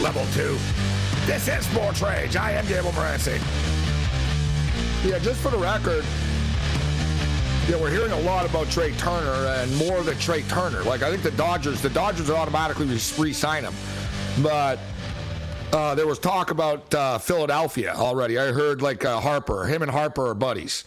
[0.00, 0.58] Level two.
[1.26, 2.36] This is Sports Rage.
[2.36, 3.38] I am Gabe Morency.
[5.04, 6.04] Yeah, just for the record,
[7.68, 10.82] yeah, we're hearing a lot about Trea Turner and more than Trea Turner.
[10.82, 12.86] Like I think the Dodgers, the Dodgers automatically
[13.18, 13.74] re-sign him,
[14.42, 14.78] but
[15.72, 18.38] uh, there was talk about uh, Philadelphia already.
[18.38, 20.84] I heard like uh, Harper, him and Harper are buddies.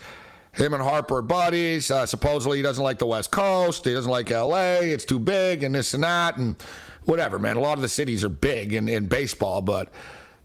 [0.54, 1.92] Him and Harper are buddies.
[1.92, 3.86] Uh, supposedly he doesn't like the West Coast.
[3.86, 4.92] He doesn't like L.A.
[4.92, 6.56] It's too big and this and that and
[7.08, 7.58] whatever, man.
[7.58, 9.92] A lot of the cities are big in, in baseball, but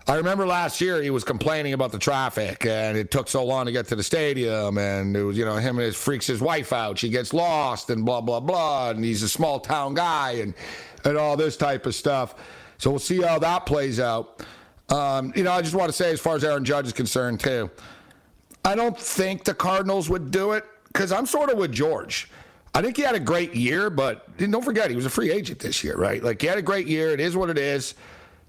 [0.07, 3.67] I remember last year he was complaining about the traffic and it took so long
[3.67, 6.41] to get to the stadium and it was, you know, him and his freaks his
[6.41, 6.99] wife out.
[6.99, 8.91] She gets lost and blah, blah, blah.
[8.91, 10.55] And he's a small town guy and,
[11.05, 12.35] and all this type of stuff.
[12.79, 14.45] So we'll see how that plays out.
[14.89, 17.39] Um, you know, I just want to say, as far as Aaron Judge is concerned,
[17.39, 17.71] too,
[18.65, 22.29] I don't think the Cardinals would do it because I'm sort of with George.
[22.75, 25.59] I think he had a great year, but don't forget he was a free agent
[25.59, 26.23] this year, right?
[26.23, 27.11] Like he had a great year.
[27.11, 27.95] It is what it is.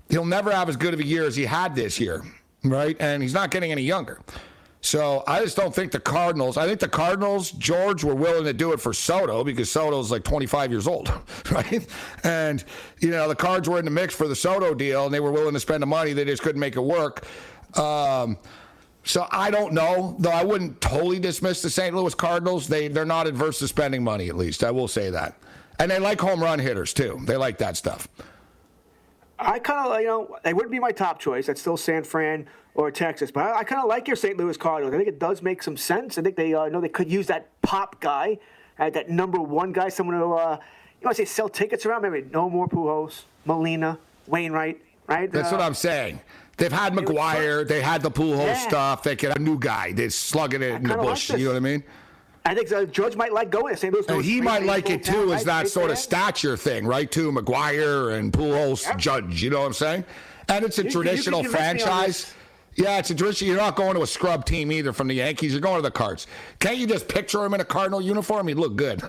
[0.10, 2.24] He'll never have as good of a year as he had this year,
[2.64, 2.96] right?
[3.00, 4.22] And he's not getting any younger.
[4.80, 6.58] So I just don't think the Cardinals.
[6.58, 10.26] I think the Cardinals, George, were willing to do it for Soto because Soto's like
[10.26, 11.10] 25 years old,
[11.52, 11.88] right?
[12.24, 12.64] And
[13.00, 15.32] you know the Cards were in the mix for the Soto deal, and they were
[15.32, 16.12] willing to spend the money.
[16.12, 17.26] They just couldn't make it work.
[17.78, 18.38] Um,
[19.04, 21.96] so I don't know, though I wouldn't totally dismiss the St.
[21.96, 22.68] Louis Cardinals.
[22.68, 25.36] They they're not adverse to spending money, at least I will say that,
[25.80, 27.20] and they like home run hitters too.
[27.26, 28.08] They like that stuff.
[29.40, 31.48] I kind of, you know, they wouldn't be my top choice.
[31.48, 33.32] That's still San Fran or Texas.
[33.32, 34.38] But I, I kind of like your St.
[34.38, 34.94] Louis Cardinals.
[34.94, 36.18] I think it does make some sense.
[36.18, 38.40] I think they uh, know they could use that pop guy,
[38.80, 40.58] uh, that number one guy, someone who, uh,
[41.02, 42.04] you want to say, sell tickets around.
[42.04, 45.32] Maybe no more Pujols, Molina, Wainwright, right?
[45.32, 46.22] That's what I'm saying.
[46.58, 47.68] They've had McGwire.
[47.68, 48.68] They had the Pujols Yeah.
[48.68, 49.04] stuff.
[49.04, 49.92] They get a new guy.
[49.92, 51.30] They're slugging it in the kinda like bush.
[51.32, 51.84] you know what I mean?
[52.46, 53.94] I think uh, George might like going to St.
[54.10, 54.24] Louis.
[54.24, 57.10] He might like it too, as that sort of stature thing, right?
[57.10, 59.42] Too McGwire and Pujols, Judge.
[59.42, 60.06] You know what I'm saying?
[60.50, 62.34] And it's a You you traditional on franchise.
[62.76, 63.48] Yeah, it's a tradition.
[63.48, 65.52] You're not going to a scrub team either from the Yankees.
[65.54, 66.28] You're going to the Cards.
[66.60, 68.48] Can't you just picture him in a Cardinal uniform?
[68.48, 69.02] He'd look good.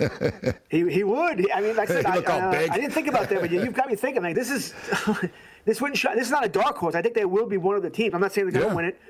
[0.69, 1.51] He, he would.
[1.51, 2.51] I mean, like I said, I, uh.
[2.71, 4.23] I didn't think about that, but you, you've got me thinking.
[4.23, 4.75] Like this is
[5.65, 5.99] this wouldn't.
[5.99, 6.95] Sh- this is not a dark horse.
[6.95, 8.15] I think they will be one of the teams.
[8.15, 8.77] I'm not saying they're going to Yeah.
[8.77, 9.01] win it.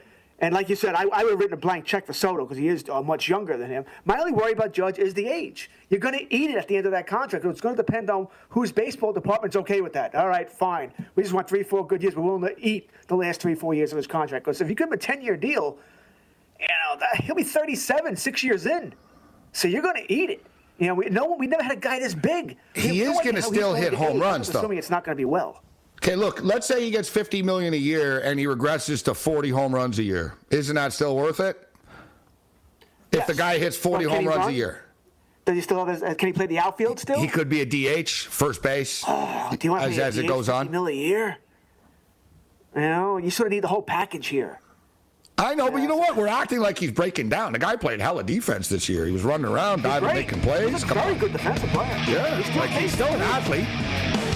[0.40, 2.58] And like you said, I, I would have written a blank check for Soto because
[2.58, 3.84] he is uh, much younger than him.
[4.04, 5.70] My only worry about Judge is the age.
[5.90, 7.44] You're going to eat it at the end of that contract.
[7.44, 10.12] It's going to depend on whose baseball department's okay with that.
[10.16, 10.92] All right, fine.
[11.14, 12.16] We just want three, four good years.
[12.16, 14.44] We're willing to eat the last three, four years of his contract.
[14.44, 15.78] Because if you give him a 10 year deal,
[16.60, 18.92] you know, that, he'll be 37, six years in.
[19.52, 20.44] So you're going to eat it.
[20.78, 22.56] You know, we, no we never had a guy this big.
[22.74, 24.58] He have is no gonna still hit home runs, though.
[24.58, 25.62] Assuming it's not going to be well.
[26.04, 26.42] Okay, look.
[26.42, 29.98] Let's say he gets 50 million a year and he regresses to 40 home runs
[29.98, 30.34] a year.
[30.50, 31.56] Isn't that still worth it?
[33.10, 33.26] If Yes.
[33.28, 34.80] the guy hits 40 Well, home runs a year,
[35.44, 37.18] Does he still have his, uh, can he play the outfield still?
[37.20, 39.04] he could be a DH, first base.
[39.06, 40.70] Oh, do you want as- as it DH goes on?
[40.70, 41.36] mil a year?
[42.74, 44.58] You know, you sort of need the whole package here.
[45.36, 46.16] I know, but you know what?
[46.16, 47.52] We're acting like he's breaking down.
[47.52, 49.04] The guy played hella defense this year.
[49.04, 50.70] He was running around, diving, making plays.
[50.70, 51.18] He's a Come very on.
[51.18, 52.04] good defensive player.
[52.08, 53.66] Yeah, He's like he's still an athlete.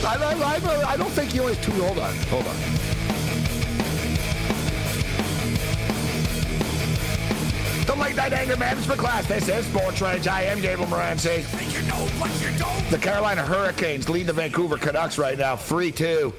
[0.04, 1.72] I, I, I, I don't think he only two.
[1.72, 2.56] Hold on, hold on.
[7.86, 9.26] The late night anger management class.
[9.26, 10.28] This is Sports Rage.
[10.28, 11.38] I am Gable Morency.
[11.72, 12.90] You know what you don't.
[12.90, 16.32] The Carolina Hurricanes lead the Vancouver Canucks right now, 3 2.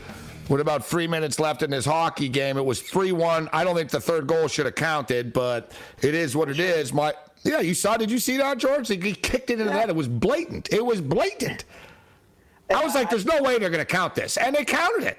[0.48, 3.50] With about three minutes left in this hockey game, it was 3 1.
[3.52, 5.72] I don't think the third goal should have counted, but
[6.02, 6.94] it is what it is.
[6.94, 7.14] My
[7.44, 8.88] Yeah, you saw, did you see that, George?
[8.88, 9.90] He he kicked it into that.
[9.90, 10.72] It was blatant.
[10.72, 11.66] It was blatant.
[12.70, 14.38] I was like, there's no way they're going to count this.
[14.38, 15.18] And they counted it.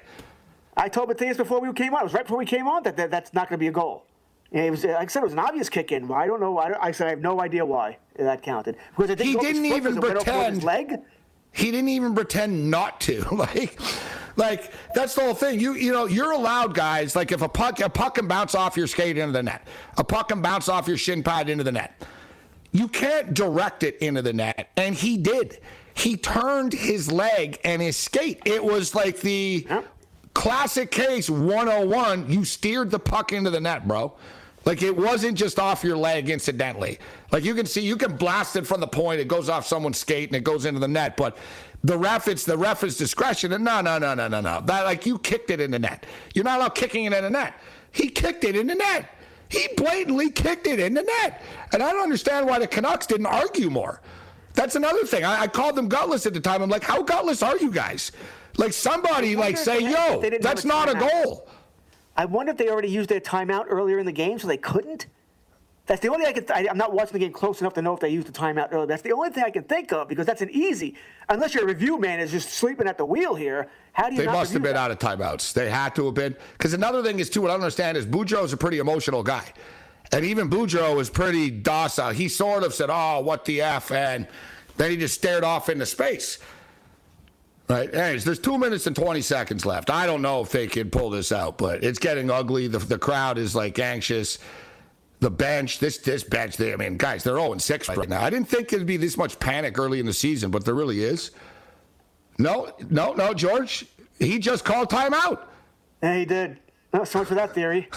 [0.77, 2.95] I told Matthias before we came on, it was right before we came on, that,
[2.97, 4.05] that that's not going to be a goal.
[4.51, 6.11] Yeah, it was, like I said, it was an obvious kick in.
[6.11, 6.57] I don't know.
[6.57, 8.77] I, don't, I said I have no idea why that counted.
[8.95, 10.63] Because I think He didn't even was it went over his pretend.
[10.63, 10.99] leg.
[11.53, 13.21] He didn't even pretend not to.
[13.31, 13.79] like,
[14.37, 15.59] like that's the whole thing.
[15.59, 17.15] You you know you're allowed guys.
[17.15, 19.67] Like if a puck a puck can bounce off your skate into the net,
[19.97, 22.01] a puck can bounce off your shin pad into the net.
[22.71, 25.59] You can't direct it into the net, and he did.
[25.93, 28.41] He turned his leg and his skate.
[28.45, 29.67] It was like the
[30.33, 32.31] classic case 101.
[32.31, 34.13] You steered the puck into the net, bro.
[34.63, 36.99] Like it wasn't just off your leg incidentally.
[37.31, 39.19] Like you can see, you can blast it from the point.
[39.19, 41.17] It goes off someone's skate and it goes into the net.
[41.17, 41.37] But
[41.83, 43.53] the ref, it's the ref's discretion.
[43.53, 44.61] And no, no, no, no, no, no.
[44.65, 46.05] That like you kicked it in the net.
[46.35, 47.55] You're not allowed kicking it in the net.
[47.91, 49.09] He kicked it in the net.
[49.49, 51.41] He blatantly kicked it in the net.
[51.73, 53.99] And I don't understand why the Canucks didn't argue more.
[54.53, 55.23] That's another thing.
[55.23, 56.61] I, I called them gutless at the time.
[56.61, 58.11] I'm like, how gutless are you guys?
[58.57, 61.47] Like somebody like say, yo, that's not a goal.
[62.17, 65.07] I wonder if they already used their timeout earlier in the game, so they couldn't.
[65.87, 66.67] That's the only thing I can.
[66.67, 68.71] I, I'm not watching the game close enough to know if they used the timeout
[68.71, 68.85] earlier.
[68.85, 70.95] That's the only thing I can think of because that's an easy.
[71.27, 73.67] Unless your review man is just sleeping at the wheel here.
[73.93, 74.21] How do you?
[74.21, 74.79] They must have been that?
[74.79, 75.53] out of timeouts.
[75.53, 76.35] They had to have been.
[76.53, 79.51] Because another thing is too, what I don't understand is Boudreau's a pretty emotional guy,
[80.11, 82.11] and even Boudreau was pretty docile.
[82.11, 84.27] He sort of said, "Oh, what the f," and
[84.77, 86.39] then he just stared off into space.
[87.69, 87.93] Right.
[87.93, 89.89] Anyways, there's two minutes and 20 seconds left.
[89.89, 92.67] I don't know if they can pull this out, but it's getting ugly.
[92.67, 94.39] The, the crowd is like anxious.
[95.21, 98.21] The bench, this this bench, they, I mean, guys, they're 0 6 right now.
[98.21, 101.03] I didn't think there'd be this much panic early in the season, but there really
[101.03, 101.31] is.
[102.37, 103.85] No, no, no, George.
[104.19, 105.39] He just called timeout.
[106.03, 106.59] Yeah, he did.
[106.93, 107.87] No, so much for that theory.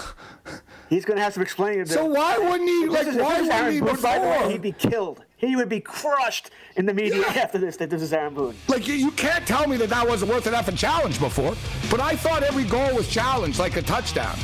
[0.89, 1.95] He's going to have some explaining to do.
[1.95, 2.85] So why wouldn't he?
[2.85, 4.51] If Like, is- why wouldn't he Boone, the way, before?
[4.51, 5.25] he'd be killed.
[5.37, 7.77] He would be crushed in the media after this.
[7.79, 8.55] That this is Aaron Boone.
[8.69, 11.55] Like, you, you can't tell me that that wasn't worth an effing challenge before.
[11.91, 14.37] But I thought every goal was challenged, like a touchdown.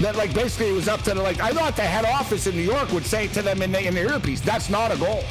[0.00, 2.54] That, like, basically it was up to the, like, I thought the head office in
[2.56, 5.22] New York would say to them in the, in the earpiece, that's not a goal.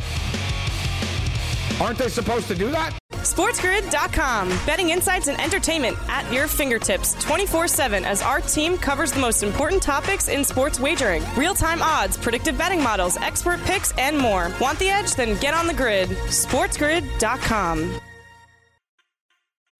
[1.80, 2.98] Aren't they supposed to do that?
[3.12, 4.50] SportsGrid.com.
[4.66, 9.44] Betting insights and entertainment at your fingertips 24 7 as our team covers the most
[9.44, 14.52] important topics in sports wagering real time odds, predictive betting models, expert picks, and more.
[14.60, 15.14] Want the edge?
[15.16, 16.10] Then get on the grid.
[16.10, 18.00] SportsGrid.com.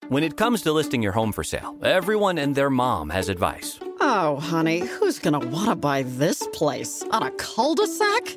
[0.08, 3.78] When it comes to listing your home for sale, everyone and their mom has advice.
[4.00, 7.02] Oh, honey, who's gonna want to buy this place?
[7.12, 8.36] On a cul de sac?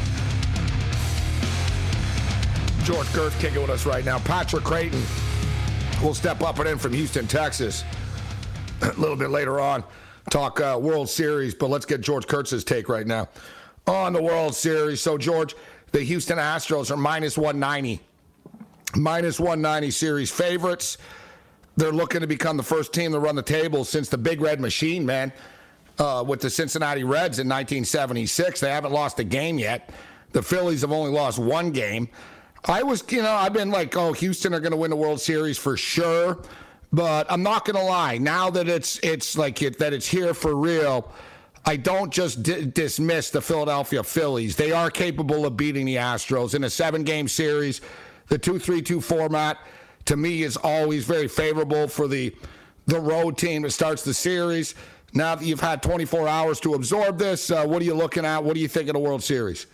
[2.83, 4.17] George Kurtz kicking with us right now.
[4.19, 5.01] Patrick Creighton
[6.01, 7.83] will step up and in from Houston, Texas,
[8.81, 9.83] a little bit later on.
[10.29, 13.29] Talk uh, World Series, but let's get George Kurtz's take right now
[13.87, 15.01] on the World Series.
[15.01, 15.55] So, George,
[15.91, 17.99] the Houston Astros are minus 190,
[18.95, 20.97] minus 190 series favorites.
[21.77, 24.59] They're looking to become the first team to run the table since the Big Red
[24.59, 25.31] Machine, man,
[25.99, 28.59] uh, with the Cincinnati Reds in 1976.
[28.59, 29.89] They haven't lost a game yet.
[30.31, 32.09] The Phillies have only lost one game.
[32.65, 35.19] I was, you know, I've been like, oh, Houston are going to win the World
[35.19, 36.39] Series for sure.
[36.93, 38.17] But I'm not going to lie.
[38.17, 41.11] Now that it's it's like it, that it's here for real,
[41.65, 44.57] I don't just di- dismiss the Philadelphia Phillies.
[44.57, 47.79] They are capable of beating the Astros in a seven-game series.
[48.27, 49.57] The two-three-two format
[50.05, 52.35] to me is always very favorable for the
[52.87, 54.75] the road team that starts the series.
[55.13, 58.43] Now that you've had 24 hours to absorb this, uh, what are you looking at?
[58.43, 59.67] What do you think of the World Series?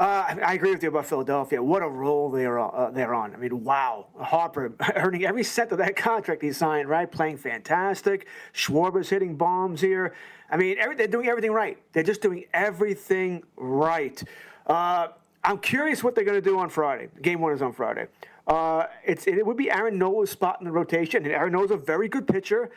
[0.00, 1.62] Uh, I- agree with you about Philadelphia.
[1.62, 3.32] What a role they're uh, they're on.
[3.32, 7.10] I mean, wow, Harper earning every cent of that contract he signed, right?
[7.10, 8.26] Playing fantastic.
[8.52, 10.14] Schwarber's hitting bombs here.
[10.50, 11.78] I mean, every, they're doing everything right.
[11.92, 14.20] They're just doing everything right.
[14.66, 15.08] Uh,
[15.44, 17.08] I'm curious what they're going to do on Friday.
[17.22, 18.08] Game one is on Friday.
[18.48, 21.76] Uh, it's it would be Aaron Nola's spot in the rotation, and Aaron Nola's a
[21.76, 22.70] very good pitcher.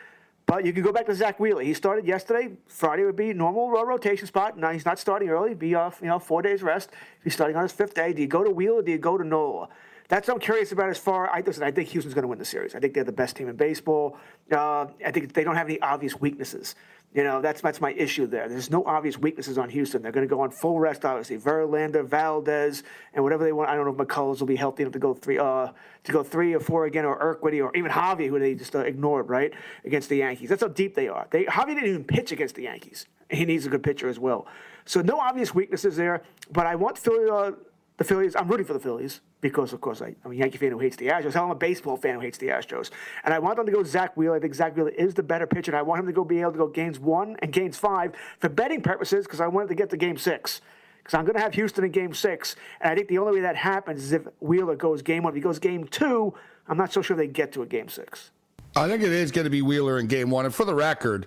[0.48, 1.62] But you can go back to Zack Wheeler.
[1.62, 2.48] He started yesterday.
[2.68, 4.56] Friday would be normal ro- rotation spot.
[4.56, 5.52] Now he's not starting early.
[5.52, 6.88] Be off, you know, four days rest.
[7.22, 8.14] He's starting on his fifth day.
[8.14, 8.80] Do you go to Wheeler?
[8.80, 9.68] Do you go to Nola?
[10.08, 10.88] That's what I'm curious about.
[10.88, 12.74] As far I listen, I think Houston's going to win the series.
[12.74, 14.16] I think they're the best team in baseball.
[14.50, 16.76] Uh, I think they don't have any obvious weaknesses.
[17.14, 18.48] You know, that's that's my issue there.
[18.48, 20.02] There's no obvious weaknesses on Houston.
[20.02, 21.38] They're going to go on full rest, obviously.
[21.38, 22.82] Verlander, Valdez,
[23.14, 23.70] and whatever they want.
[23.70, 25.68] I don't know if McCullers will be healthy enough to go three, uh,
[26.04, 28.80] to go three or four again, or Urquidy, or even Javi, who they just uh,
[28.80, 30.50] ignored, right, against the Yankees.
[30.50, 31.26] That's how deep they are.
[31.30, 33.06] They Javi didn't even pitch against the Yankees.
[33.30, 34.46] He needs a good pitcher as well.
[34.84, 36.22] So no obvious weaknesses there.
[36.52, 37.28] But I want Philly.
[37.30, 37.52] Uh,
[37.98, 38.34] the Phillies.
[38.34, 40.96] I'm rooting for the Phillies because, of course, I, I'm a Yankee fan who hates
[40.96, 41.34] the Astros.
[41.34, 42.90] Hell, I'm a baseball fan who hates the Astros,
[43.24, 44.36] and I want them to go Zack Wheeler.
[44.36, 46.40] I think Zack Wheeler is the better pitcher, and I want him to go be
[46.40, 49.74] able to go games one and games five for betting purposes because I wanted to
[49.74, 50.60] get to game six.
[50.98, 53.40] Because I'm going to have Houston in game six, and I think the only way
[53.40, 55.32] that happens is if Wheeler goes game one.
[55.32, 56.34] If he goes game two,
[56.68, 58.30] I'm not so sure they get to a game six.
[58.76, 60.44] I think it is going to be Wheeler in game one.
[60.44, 61.26] And for the record,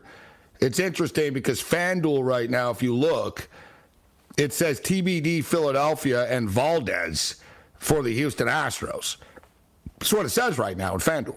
[0.59, 3.49] it's interesting because FanDuel right now, if you look,
[4.38, 7.35] it says TBD Philadelphia and Valdez
[7.77, 9.17] for the Houston Astros.
[10.00, 11.35] That's what it says right now in FanDuel.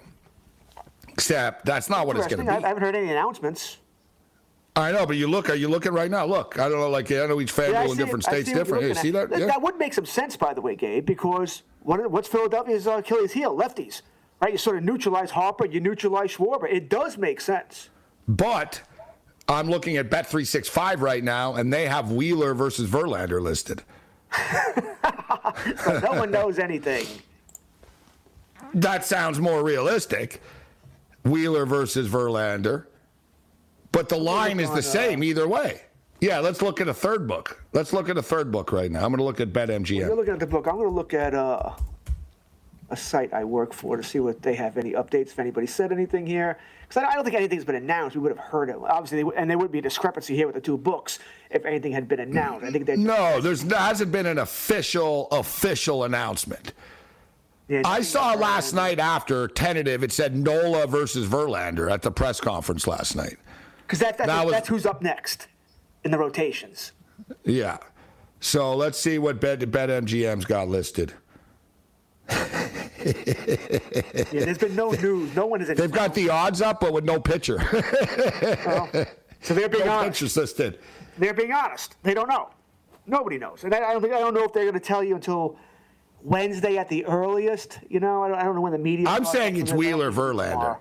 [1.08, 2.64] Except that's not what it's going to be.
[2.64, 3.78] I haven't heard any announcements.
[4.76, 6.26] I know, but you look, are you looking right now?
[6.26, 8.30] Look, I don't know, like I know each Yeah, FanDuel in different it.
[8.30, 8.82] States different.
[8.82, 9.30] looking see that?
[9.30, 9.46] Yeah.
[9.46, 13.32] That would make some sense, by the way, Gabe, because what, what's Philadelphia's uh, Achilles
[13.32, 13.56] heel?
[13.56, 14.02] Lefties,
[14.40, 14.50] right?
[14.50, 16.68] You sort of neutralize Harper, you neutralize Schwarber.
[16.68, 17.90] It does make sense.
[18.26, 18.82] But
[19.48, 23.82] I'm looking at Bet365 right now, and they have Wheeler versus Verlander listed.
[25.84, 27.06] So no one knows anything.
[28.74, 30.42] That sounds more realistic.
[31.24, 32.86] Wheeler versus Verlander.
[33.92, 35.82] But the line is the same either way.
[36.20, 37.62] Yeah, let's look at a third book.
[37.72, 39.04] Let's look at a third book right now.
[39.04, 39.98] I'm going to look at BetMGM.
[39.98, 40.66] You're looking at the book.
[40.66, 41.70] I'm going to look at uh,
[42.90, 45.28] a site I work for to see what they have any updates.
[45.28, 46.58] If anybody said anything here,
[46.94, 48.14] because I, don't think anything's been announced.
[48.16, 48.76] We would have heard it.
[48.76, 51.18] Obviously, they, and there would be a discrepancy here with the two books
[51.50, 52.64] if anything had been announced.
[52.64, 56.72] I think that No, there's there hasn't been an official official announcement.
[57.68, 60.02] Yeah, I saw last night after tentative.
[60.04, 63.38] It said Nola versus Verlander at the press conference last night.
[63.86, 65.48] because that, that's, that was- that's who's up next
[66.04, 66.92] in the rotations.
[67.44, 67.78] Yeah.
[68.40, 71.14] So let's see what BetMGM's got listed.
[73.04, 75.34] Yeah, there's been no news.
[75.34, 75.68] No one is.
[75.68, 77.58] They've got the odds up, but with no pitcher.
[79.42, 80.36] so they're being no honest.
[80.36, 80.78] listed.
[81.18, 81.96] They're being honest.
[82.02, 82.50] They don't know.
[83.06, 85.04] Nobody knows, and I, I don't think I don't know if they're going to tell
[85.04, 85.58] you until
[86.22, 87.78] Wednesday at the earliest.
[87.90, 89.06] You know, I don't, I don't know when the media.
[89.08, 90.78] I'm saying it's Wheeler Verlander.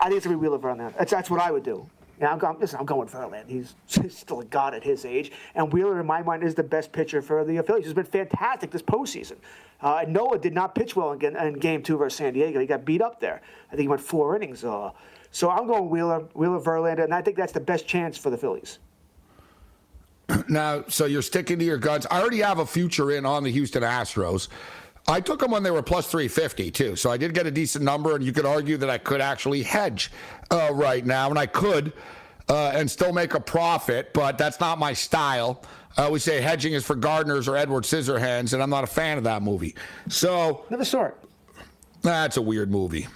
[0.00, 0.96] I think it's gonna be Wheeler Verlander.
[0.98, 1.88] That's that's what I would do.
[2.20, 2.58] Yeah, I'm going.
[2.58, 3.48] Listen, I'm going Verlander.
[3.48, 6.62] He's, he's still a god at his age, and Wheeler, in my mind, is the
[6.62, 7.86] best pitcher for the Phillies.
[7.86, 9.36] He's been fantastic this postseason.
[9.80, 12.60] Uh, Nola did not pitch well in, in Game Two versus San Diego.
[12.60, 13.40] He got beat up there.
[13.68, 14.64] I think he went four innings.
[14.64, 14.90] Uh,
[15.30, 18.36] so I'm going Wheeler, Wheeler Verlander, and I think that's the best chance for the
[18.36, 18.78] Phillies.
[20.48, 22.06] Now, so you're sticking to your guns.
[22.10, 24.48] I already have a future in on the Houston Astros.
[25.10, 27.84] I took them when they were plus 350 too, so I did get a decent
[27.84, 30.10] number, and you could argue that I could actually hedge
[30.50, 31.92] uh, right now, and I could
[32.48, 35.62] uh, and still make a profit, but that's not my style.
[35.96, 39.18] Uh, we say hedging is for gardeners or Edward Scissorhands, and I'm not a fan
[39.18, 39.74] of that movie.
[40.08, 41.14] So Never saw it.
[42.02, 43.08] that's a weird movie.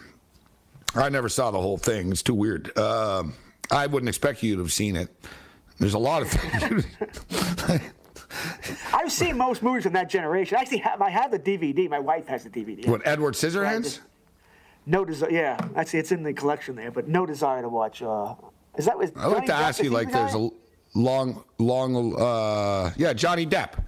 [0.95, 2.11] I never saw the whole thing.
[2.11, 2.77] It's too weird.
[2.79, 3.35] Um,
[3.71, 5.09] I wouldn't expect you to have seen it.
[5.79, 6.87] There's a lot of things.
[8.93, 10.57] I've seen most movies from that generation.
[10.57, 11.01] I actually have.
[11.03, 11.89] I have the DVD.
[11.89, 12.87] My wife has the DVD.
[12.87, 14.01] what Edward Scissorhands?
[14.87, 15.31] No desire.
[15.31, 18.03] Yeah, actually, it's in the collection there, but no desire to watch.
[18.03, 18.35] Uh,
[18.77, 18.97] is that?
[19.03, 20.51] Is I like Johnny to Depp, ask you, like, the there's a
[20.95, 23.83] long, long, uh, yeah, Johnny Depp.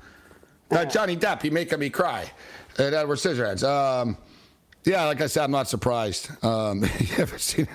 [0.70, 2.30] Uh, Johnny Depp, he making me cry.
[2.78, 3.62] And Edward Scissorhands.
[3.62, 4.16] Um,
[4.84, 6.30] yeah, like I said, I'm not surprised.
[6.44, 7.70] Um, you ever seen it?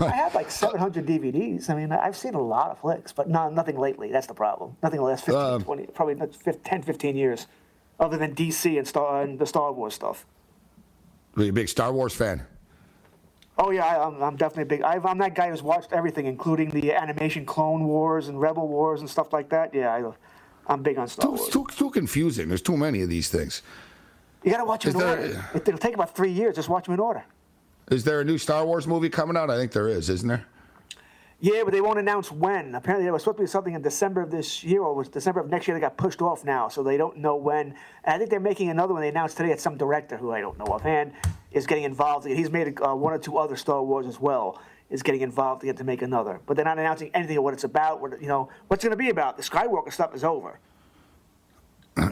[0.00, 1.70] I have like 700 DVDs.
[1.70, 4.10] I mean, I've seen a lot of flicks, but no, nothing lately.
[4.12, 4.76] That's the problem.
[4.82, 6.30] Nothing in the last 15, Um, 20, probably not
[6.64, 7.46] 10, 15 years,
[7.98, 10.26] other than DC and Star and the Star Wars stuff.
[11.36, 12.44] Are you a big Star Wars fan?
[13.60, 14.82] Oh yeah, I, I'm, I'm definitely a big.
[14.82, 19.00] I've, I'm that guy who's watched everything, including the animation Clone Wars and Rebel Wars
[19.00, 19.74] and stuff like that.
[19.74, 21.48] Yeah, I, I'm big on Star Too, Wars.
[21.48, 22.46] too, too confusing.
[22.48, 23.62] There's too many of these things.
[24.44, 25.44] You gotta watch them in order.
[25.54, 26.54] It'll take about three years.
[26.54, 27.24] Just watch them in order.
[27.90, 29.48] Is there a new Star Wars movie coming out?
[29.48, 30.44] I think there is, isn't there?
[31.40, 32.74] Yeah, but they won't announce when.
[32.74, 35.40] Apparently, there was supposed to be something in December of this year, or was December
[35.40, 35.76] of next year.
[35.76, 37.74] They got pushed off now, so they don't know when.
[38.04, 39.02] And I think they're making another one.
[39.02, 41.12] They announced today that some director who I don't know offhand
[41.52, 42.26] is getting involved.
[42.26, 44.60] He's made uh, one or two other Star Wars as well.
[44.90, 47.52] Is getting involved to get to make another, but they're not announcing anything of what
[47.52, 48.00] it's about.
[48.00, 49.36] What you know, what's going to be about?
[49.36, 50.60] The Skywalker stuff is over.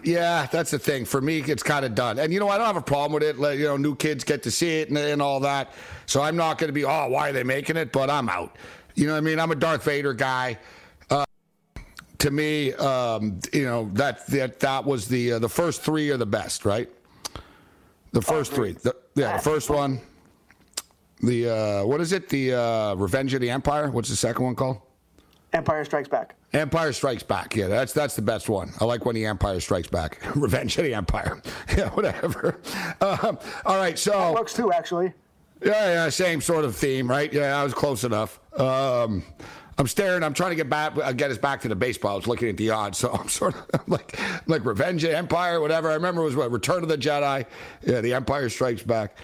[0.03, 1.05] Yeah, that's the thing.
[1.05, 2.19] For me, it's kind of done.
[2.19, 3.39] And you know, I don't have a problem with it.
[3.39, 5.73] Like, you know, new kids get to see it and, and all that.
[6.07, 7.93] So I'm not going to be, oh, why are they making it?
[7.93, 8.57] But I'm out.
[8.95, 9.39] You know what I mean?
[9.39, 10.59] I'm a Darth Vader guy.
[11.11, 11.25] Uh,
[12.19, 16.17] to me, um, you know, that that that was the uh, the first three are
[16.17, 16.89] the best, right?
[18.13, 18.73] The first three.
[18.73, 20.01] The, yeah, the first one.
[21.23, 22.29] The uh, what is it?
[22.29, 23.91] The uh, Revenge of the Empire.
[23.91, 24.79] What's the second one called?
[25.53, 26.35] Empire Strikes Back.
[26.61, 27.55] Empire Strikes Back.
[27.57, 28.73] Yeah, that's that's the best one.
[28.81, 30.21] I like when the Empire Strikes Back.
[30.37, 31.41] Revenge of the Empire.
[31.77, 32.61] Yeah, whatever.
[33.01, 35.13] Um, all right, so Works too, actually.
[35.65, 37.31] yeah, yeah, same sort of theme, right?
[37.33, 38.41] Yeah, I was close enough.
[38.59, 39.23] Um,
[39.79, 40.23] I'm staring.
[40.23, 42.13] I'm trying to get back, uh, get us back to the baseball.
[42.13, 45.17] I was looking at the odds, so I'm sort of like, like Revenge of the
[45.19, 45.91] Empire, whatever.
[45.91, 47.45] I remember it was what Return of the Jedi.
[47.85, 49.19] Yeah, the Empire Strikes Back.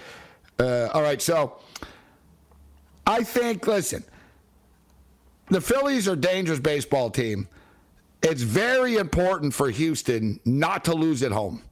[0.58, 1.58] Uh, all right, so
[3.06, 3.66] I think.
[3.66, 4.04] Listen,
[5.54, 7.48] the Phillies are dangerous baseball team.
[8.22, 11.62] It's very important for Houston not to lose at home.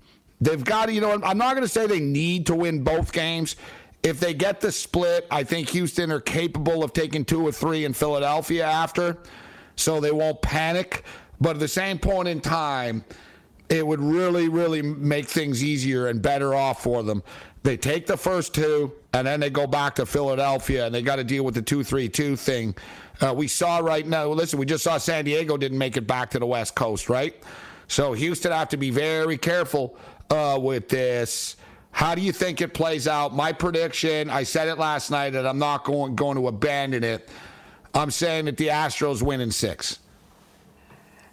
[0.41, 3.13] They've got to, you know, I'm not going to say they need to win both
[3.13, 3.57] games.
[4.03, 7.85] If they get the split, I think Houston are capable of taking two or three
[7.85, 9.19] in Philadelphia after,
[9.77, 11.05] so they won't panic.
[11.41, 13.05] But at the same point in time,
[13.69, 17.23] it would really, really make things easier and better off for them.
[17.63, 21.17] They take the first two, and then they go back to Philadelphia, and they got
[21.17, 22.75] to deal with the 2 3 2 thing.
[23.21, 26.31] Uh, we saw right now, listen, we just saw San Diego didn't make it back
[26.31, 27.35] to the West Coast, right?
[27.89, 29.97] So Houston have to be very careful
[30.31, 31.57] uh, with this.
[31.93, 33.35] How do you think it plays out?
[33.35, 37.29] My prediction, I said it last night, and I'm not going, going to abandon it.
[37.93, 39.99] I'm saying that the Astros win in six.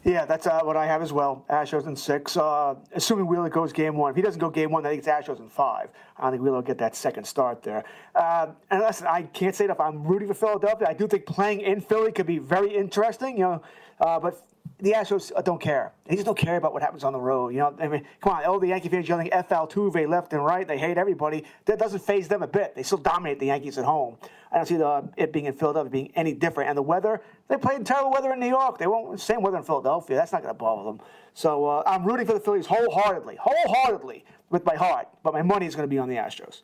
[0.08, 1.46] Yeah, that's uh, what I have as well.
[1.50, 2.38] Astros in six.
[2.38, 4.12] Uh, assuming Wheeler goes game one.
[4.12, 5.90] If he doesn't go game one, I think it's Astros in five.
[6.18, 7.84] I don't think Wheeler will get that second start there.
[8.16, 9.82] Uh, and listen, I can't say enough.
[9.82, 10.88] I'm rooting for Philadelphia.
[10.90, 13.38] I do think playing in Philly could be very interesting.
[13.38, 13.62] You know,
[14.00, 14.42] uh, but
[14.80, 15.92] the Astros uh, don't care.
[16.06, 17.50] They just don't care about what happens on the road.
[17.50, 20.46] You know, I mean, come on, all the Yankee fans yelling "F Altuve" left and
[20.46, 20.68] right.
[20.68, 21.44] They hate everybody.
[21.66, 22.76] That doesn't phase them a bit.
[22.76, 24.18] They still dominate the Yankees at home.
[24.52, 26.70] I don't see the, it being in Philadelphia being any different.
[26.70, 28.78] And the weather, they played terrible weather in New York.
[28.78, 30.16] They won't same weather in Philadelphia.
[30.16, 31.02] That's not going to bother them.
[31.34, 35.08] So uh, I'm rooting for the Phillies wholeheartedly, wholeheartedly with my heart.
[35.24, 36.62] But my money is going to be on the Astros.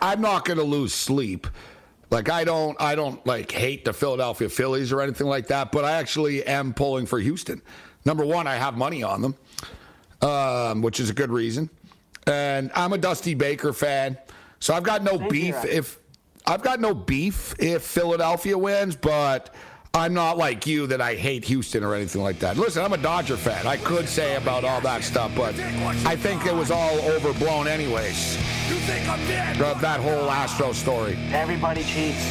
[0.00, 1.46] I'm not going to lose sleep.
[2.10, 5.72] Like I don't, I don't like hate the Philadelphia Phillies or anything like that.
[5.72, 7.62] But I actually am pulling for Houston.
[8.04, 9.36] Number one, I have money on them,
[10.20, 11.70] um, which is a good reason.
[12.26, 14.18] And I'm a Dusty Baker fan,
[14.58, 15.98] so I've got no beef if
[16.46, 19.54] I've got no beef if Philadelphia wins, but
[19.94, 22.56] I'm not like you that I hate Houston or anything like that.
[22.56, 23.64] Listen, I'm a Dodger fan.
[23.64, 25.54] I could say about all that stuff, but
[26.04, 28.36] I think it was all overblown anyways.
[28.68, 29.56] You think I'm dead?
[29.56, 31.16] That whole Astro story.
[31.30, 32.24] Everybody cheats.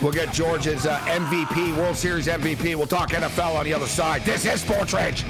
[0.00, 2.76] We'll get George's uh, MVP, World Series MVP.
[2.76, 4.22] We'll talk NFL on the other side.
[4.22, 5.24] This is Sports Rage.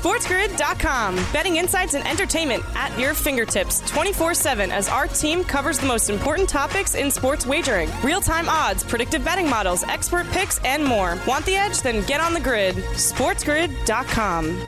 [0.00, 1.16] SportsGrid.com.
[1.32, 6.10] Betting insights and entertainment at your fingertips 24 7 as our team covers the most
[6.10, 11.18] important topics in sports wagering real time odds, predictive betting models, expert picks, and more.
[11.26, 11.80] Want the edge?
[11.82, 12.76] Then get on the grid.
[12.76, 14.66] SportsGrid.com.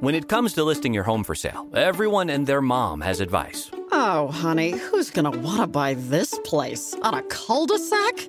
[0.00, 3.70] When it comes to listing your home for sale, everyone and their mom has advice.
[3.92, 6.94] Oh, honey, who's going to want to buy this place?
[7.02, 8.28] On a cul de sac?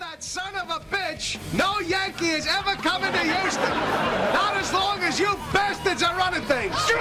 [0.00, 3.70] That son of a bitch, no Yankee is ever coming to Houston.
[4.32, 6.74] Not as long as you bastards are running things.
[6.88, 6.96] You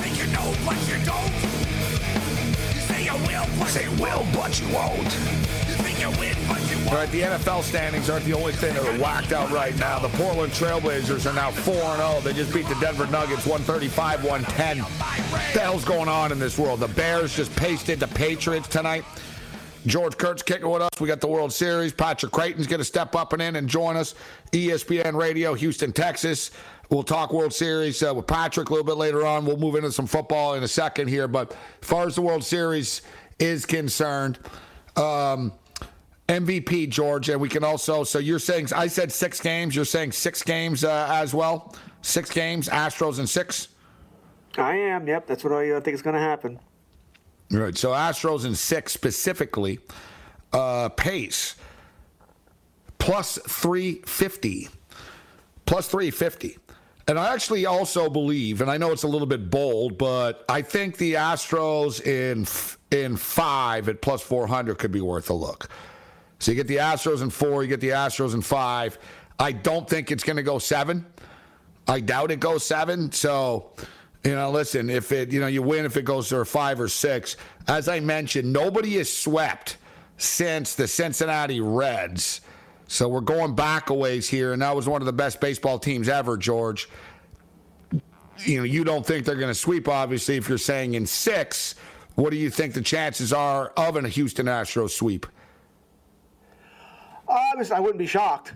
[0.00, 1.32] think you know, but you don't.
[2.74, 5.04] You say you will, but say will, but you won't.
[5.68, 6.92] You think you win, but you won't.
[6.92, 9.98] All right, the NFL standings aren't the only thing that are whacked out right now.
[9.98, 12.20] The Portland Trailblazers are now 4 0.
[12.22, 14.78] They just beat the Denver Nuggets 135 110.
[14.78, 16.80] What the hell's going on in this world?
[16.80, 19.04] The Bears just pasted the Patriots tonight.
[19.86, 20.90] George Kurtz kicking with us.
[21.00, 21.92] We got the World Series.
[21.92, 24.14] Patrick Creighton's going to step up and in and join us.
[24.52, 26.50] ESPN Radio, Houston, Texas.
[26.90, 29.46] We'll talk World Series uh, with Patrick a little bit later on.
[29.46, 31.26] We'll move into some football in a second here.
[31.26, 33.02] But as far as the World Series
[33.38, 34.38] is concerned,
[34.96, 35.52] um,
[36.28, 38.04] MVP, George, and we can also.
[38.04, 39.74] So you're saying I said six games.
[39.74, 41.74] You're saying six games uh, as well.
[42.02, 43.68] Six games, Astros and six.
[44.58, 45.06] I am.
[45.06, 46.58] Yep, that's what I uh, think is going to happen.
[47.52, 47.76] Right.
[47.76, 49.78] So Astros in six specifically.
[50.52, 51.54] Uh, pace
[52.98, 54.68] plus 350.
[55.66, 56.58] Plus 350.
[57.08, 60.62] And I actually also believe, and I know it's a little bit bold, but I
[60.62, 62.46] think the Astros in
[62.96, 65.68] in five at plus 400 could be worth a look.
[66.38, 68.98] So you get the Astros in four, you get the Astros in five.
[69.38, 71.04] I don't think it's going to go seven.
[71.88, 73.10] I doubt it goes seven.
[73.10, 73.72] So
[74.24, 76.80] you know, listen, if it, you know, you win if it goes to a five
[76.80, 77.36] or six.
[77.66, 79.78] As I mentioned, nobody has swept
[80.16, 82.40] since the Cincinnati Reds.
[82.86, 85.78] So we're going back a ways here, and that was one of the best baseball
[85.78, 86.88] teams ever, George.
[88.38, 91.74] You know, you don't think they're going to sweep, obviously, if you're saying in six.
[92.14, 95.26] what do you think the chances are of a Houston Astros sweep?
[97.26, 98.54] Obviously, I wouldn't be shocked.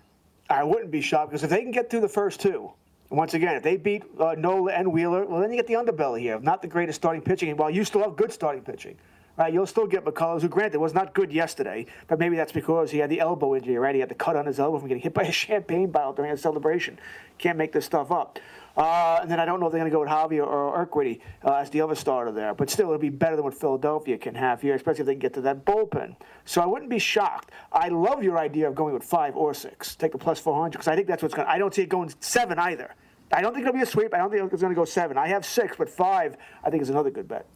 [0.49, 2.73] I wouldn't be shocked because if they can get through the first two,
[3.11, 6.21] once again, if they beat uh, Nola and Wheeler, well, then you get the underbelly
[6.21, 6.39] here.
[6.41, 8.97] Not the greatest starting pitching, while you still have good starting pitching.
[9.37, 12.91] Right, you'll still get McCullers, who granted was not good yesterday, but maybe that's because
[12.91, 13.95] he had the elbow injury, right?
[13.95, 16.33] He had the cut on his elbow from getting hit by a champagne bottle during
[16.33, 16.99] a celebration.
[17.37, 18.39] Can't make this stuff up.
[18.77, 21.21] Uh, and then I don't know if they're going to go with Javier or, Urquidy
[21.45, 22.53] uh, as the other starter there.
[22.55, 25.21] But still, it'll be better than what Philadelphia can have here, especially if they can
[25.21, 26.17] get to that bullpen.
[26.45, 27.53] So I wouldn't be shocked.
[27.73, 29.95] I love your idea of going with five or six.
[29.97, 31.53] Take the plus 400 because I think that's what's going to.
[31.53, 32.95] I don't see it going seven either.
[33.33, 34.15] I don't think it'll be a sweep.
[34.15, 35.17] I don't think it's going to go seven.
[35.17, 37.47] I have six, but five, I think is another good bet.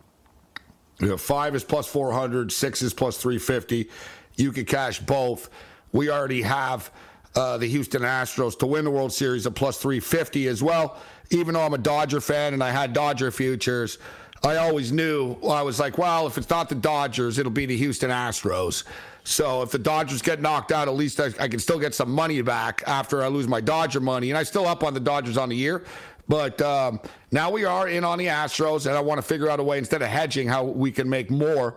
[1.01, 3.89] Know, five is plus 400, six is plus 350.
[4.37, 5.49] You could cash both.
[5.93, 6.91] We already have
[7.35, 10.97] uh, the Houston Astros to win the World Series at plus 350 as well.
[11.31, 13.99] Even though I'm a Dodger fan and I had Dodger futures,
[14.43, 17.77] I always knew, I was like, well, if it's not the Dodgers, it'll be the
[17.77, 18.85] Houston Astros.
[19.23, 22.11] So if the Dodgers get knocked out, at least I, I, can still get some
[22.11, 24.31] money back after I lose my Dodger money.
[24.31, 25.85] And I still up on the Dodgers on the year.
[26.27, 29.61] But um, now we are in on the Astros, and I want to figure out
[29.61, 31.75] a way instead of hedging how we can make more.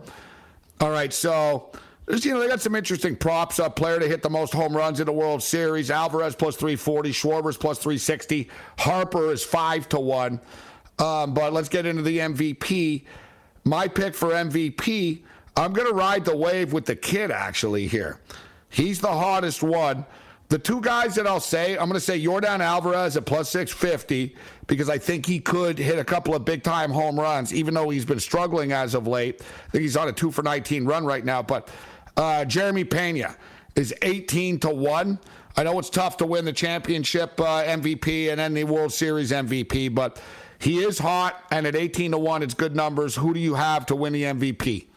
[0.79, 1.71] All right, so
[2.07, 3.59] you know they got some interesting props.
[3.59, 7.11] A player to hit the most home runs in the World Series: Alvarez plus 340,
[7.11, 10.39] Schwarber's plus 360, Harper is five to one.
[10.99, 13.03] Um, but let's get into the MVP.
[13.63, 15.23] My pick for MVP.
[15.55, 18.19] I'm going to ride the wave with the kid actually here.
[18.69, 20.05] He's the hottest one.
[20.49, 24.35] The two guys that I'll say, I'm going to say Yordan Alvarez at plus 650
[24.67, 27.89] because I think he could hit a couple of big time home runs, even though
[27.89, 29.41] he's been struggling as of late.
[29.41, 31.41] I think he's on a two for 19 run right now.
[31.41, 31.69] But
[32.17, 33.35] uh, Jeremy Pena
[33.75, 35.19] is 18 to 1.
[35.55, 39.31] I know it's tough to win the championship uh, MVP and then the World Series
[39.31, 40.21] MVP, but
[40.59, 43.15] he is hot, and at 18 to 1, it's good numbers.
[43.15, 44.87] Who do you have to win the MVP?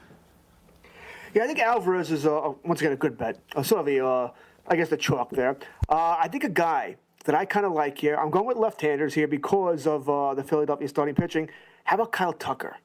[1.34, 3.38] Yeah, I think Alvarez is, uh, once again, a good bet.
[3.54, 4.30] Uh, sort of a uh,
[4.68, 5.56] I guess the chalk there.
[5.88, 8.16] Uh, I think a guy that I kind of like here.
[8.16, 11.50] I'm going with left-handers here because of uh, the Philadelphia starting pitching.
[11.84, 12.76] How about Kyle Tucker?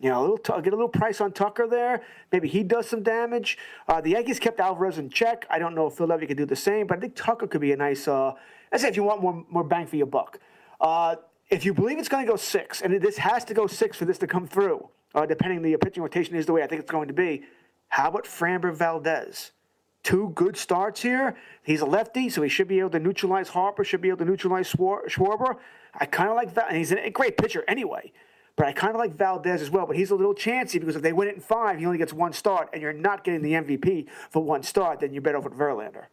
[0.00, 2.02] You know, a little get a little price on Tucker there.
[2.32, 3.58] Maybe he does some damage.
[3.88, 5.46] Uh, the Yankees kept Alvarez in check.
[5.48, 7.72] I don't know if Philadelphia could do the same, but I think Tucker could be
[7.72, 8.08] a nice.
[8.08, 8.32] Uh,
[8.72, 10.38] I say if you want more more bang for your buck.
[10.80, 11.16] Uh,
[11.48, 14.04] if you believe it's going to go six, and this has to go six for
[14.04, 16.90] this to come through, uh, depending the pitching rotation is the way I think it's
[16.90, 17.44] going to be.
[17.88, 19.52] How about Framber Valdez?
[20.04, 21.34] two good starts here.
[21.64, 24.24] He's a lefty, so he should be able to neutralize Harper, should be able to
[24.26, 25.56] neutralize Schwarber.
[25.94, 26.68] I kind of like that.
[26.68, 28.12] And he's a great pitcher anyway.
[28.56, 29.86] But I kind of like Valdez as well.
[29.86, 32.12] But he's a little chancy because if they win it in five, he only gets
[32.12, 35.50] one start, and you're not getting the MVP for one start, then you bet over
[35.50, 36.04] Verlander.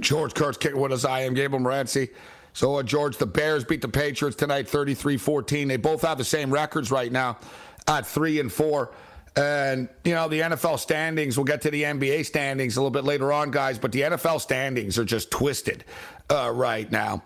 [0.00, 1.04] George Kurtz kicking with us.
[1.04, 2.10] I am Gabriel Morency.
[2.52, 5.68] So, uh, George, the Bears beat the Patriots tonight 33 14.
[5.68, 7.38] They both have the same records right now
[7.86, 8.92] at 3 and 4.
[9.36, 13.04] And, you know, the NFL standings, we'll get to the NBA standings a little bit
[13.04, 15.84] later on, guys, but the NFL standings are just twisted
[16.30, 17.22] uh, right now.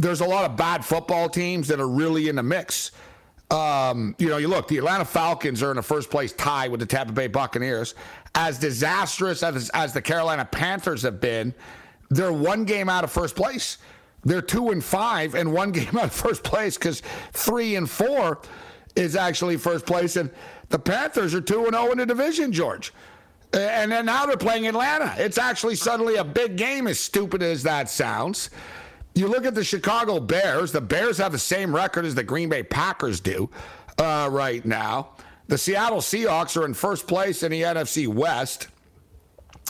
[0.00, 2.90] There's a lot of bad football teams that are really in the mix.
[3.50, 6.80] Um, you know, you look, the Atlanta Falcons are in a first place tie with
[6.80, 7.94] the Tampa Bay Buccaneers.
[8.34, 11.52] As disastrous as, as the Carolina Panthers have been,
[12.08, 13.76] they're one game out of first place.
[14.24, 18.40] They're two and five and one game out of first place because three and four
[18.96, 20.16] is actually first place.
[20.16, 20.30] And
[20.70, 22.92] the Panthers are 2 and 0 in the division, George.
[23.52, 25.14] And then now they're playing Atlanta.
[25.18, 28.50] It's actually suddenly a big game, as stupid as that sounds.
[29.14, 32.48] You look at the Chicago Bears, the Bears have the same record as the Green
[32.48, 33.50] Bay Packers do
[33.98, 35.10] uh, right now.
[35.48, 38.68] The Seattle Seahawks are in first place in the NFC West.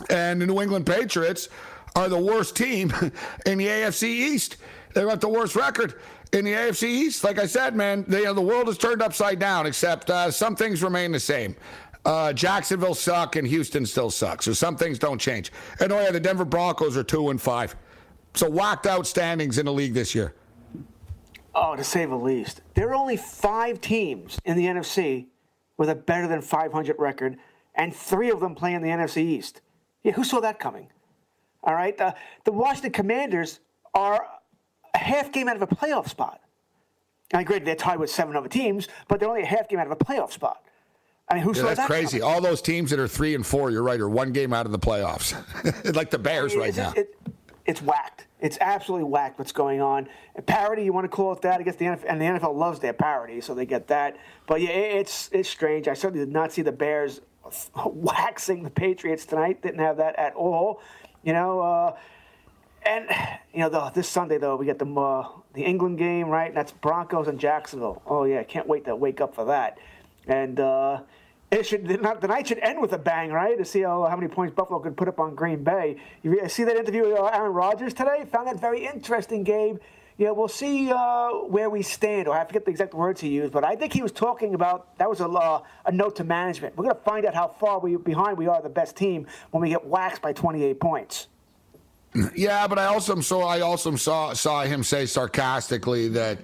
[0.08, 1.48] And the New England Patriots
[1.96, 2.92] are the worst team
[3.46, 4.58] in the AFC East.
[4.94, 5.94] They've got the worst record
[6.32, 9.02] in the AFC East, like I said, man, they, you know, the world is turned
[9.02, 11.56] upside down, except uh, some things remain the same.
[12.04, 14.44] Uh, Jacksonville suck and Houston still sucks.
[14.44, 15.52] So some things don't change.
[15.80, 17.74] And oh yeah, the Denver Broncos are two and five.
[18.34, 20.34] So whacked out standings in the league this year.
[21.54, 22.60] Oh, to say the least.
[22.74, 25.26] There are only five teams in the NFC
[25.76, 27.38] with a better than 500 record,
[27.74, 29.60] and three of them play in the NFC East.
[30.02, 30.88] Yeah, who saw that coming?
[31.62, 31.98] All right.
[32.00, 32.12] Uh,
[32.44, 33.60] the Washington Commanders
[33.94, 34.26] are
[34.94, 36.40] a half game out of a playoff spot.
[37.32, 39.86] I agree they're tied with seven other teams, but they're only a half game out
[39.86, 40.62] of a playoff spot.
[41.28, 42.18] I mean, who yeah, saw that's that crazy.
[42.18, 42.34] Coming?
[42.34, 44.72] All those teams that are three and four, you're right, are one game out of
[44.72, 45.34] the playoffs,
[45.94, 46.92] like the Bears right now.
[46.96, 47.14] It,
[47.66, 48.26] it's whacked.
[48.40, 49.38] It's absolutely whacked.
[49.38, 50.08] What's going on?
[50.46, 51.60] Parody, you want to call it that?
[51.60, 54.16] I guess the NFL and the NFL loves their parody, so they get that.
[54.46, 55.88] But yeah, it's it's strange.
[55.88, 57.20] I certainly did not see the Bears
[57.84, 59.62] waxing the Patriots tonight.
[59.62, 60.80] Didn't have that at all.
[61.22, 61.60] You know.
[61.60, 61.96] Uh,
[62.82, 63.10] and
[63.52, 66.54] you know, the, this Sunday though, we get the uh, the England game, right?
[66.54, 68.02] That's Broncos and Jacksonville.
[68.06, 69.78] Oh yeah, can't wait to wake up for that.
[70.26, 71.00] and uh,
[71.50, 73.58] it should not the night should end with a bang, right?
[73.58, 75.96] To see how, how many points Buffalo could put up on Green Bay.
[76.22, 78.24] You see that interview with uh, Aaron Rodgers today?
[78.30, 79.78] Found that very interesting, Gabe.
[80.16, 83.52] Yeah, we'll see uh, where we stand, or I forget the exact words he used,
[83.52, 86.76] but I think he was talking about that was a, uh, a note to management.
[86.76, 89.62] We're going to find out how far we behind we are the best team when
[89.62, 91.28] we get waxed by 28 points.
[92.34, 96.38] Yeah, but I also so I also saw saw him say sarcastically that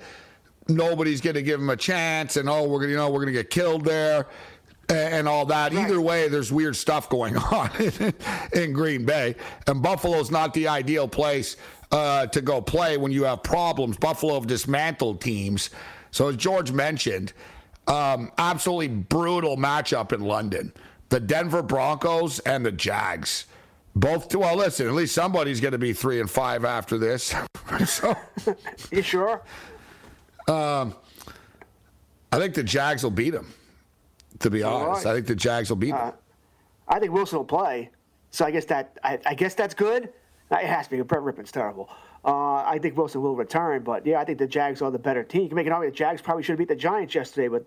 [0.69, 3.35] nobody's going to give him a chance, and oh, we're gonna you know we're going
[3.35, 4.27] to get killed there
[4.89, 5.73] and all that.
[5.73, 5.85] Right.
[5.85, 7.71] Either way, there's weird stuff going on
[8.53, 11.57] in Green Bay, and Buffalo's not the ideal place
[11.93, 13.97] uh, to go play when you have problems.
[13.97, 15.71] Buffalo have dismantled teams.
[16.11, 17.33] So, as George mentioned,
[17.87, 20.73] um, absolutely brutal matchup in London.
[21.09, 23.47] The Denver Broncos and the Jags.
[23.95, 27.35] Both, well, listen, at least somebody's going to be three and five after this.
[27.87, 28.15] so,
[28.91, 29.41] you sure?
[30.49, 30.95] Um,
[32.31, 33.53] I think the Jags will beat them.
[34.41, 35.13] To be honest, right.
[35.13, 36.15] I think the Jags will beat uh, them.
[36.89, 37.91] I think Wilson will play.
[38.31, 40.13] So I guess that I, I guess that's good.
[40.51, 41.03] It has to be.
[41.03, 41.89] Brett Rypien's terrible.
[42.25, 45.23] Uh, I think Wilson will return, but yeah, I think the Jags are the better
[45.23, 45.43] team.
[45.43, 47.65] You can make an argument the Jags probably should have beat the Giants yesterday, but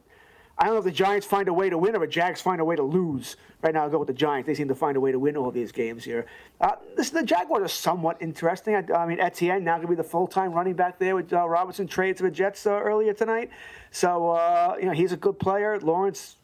[0.58, 2.60] I don't know if the Giants find a way to win or the Jags find
[2.60, 3.38] a way to lose.
[3.62, 4.48] Right now, I'll go with the Giants.
[4.48, 6.26] They seem to find a way to win all these games here.
[6.60, 8.76] Uh, this, the Jaguars are somewhat interesting.
[8.76, 11.48] I, I mean, Etienne now going to be the full-time running back there with uh,
[11.48, 13.52] Robinson trades to the Jets uh, earlier tonight.
[13.92, 15.80] So, uh, you know, he's a good player.
[15.80, 16.36] Lawrence,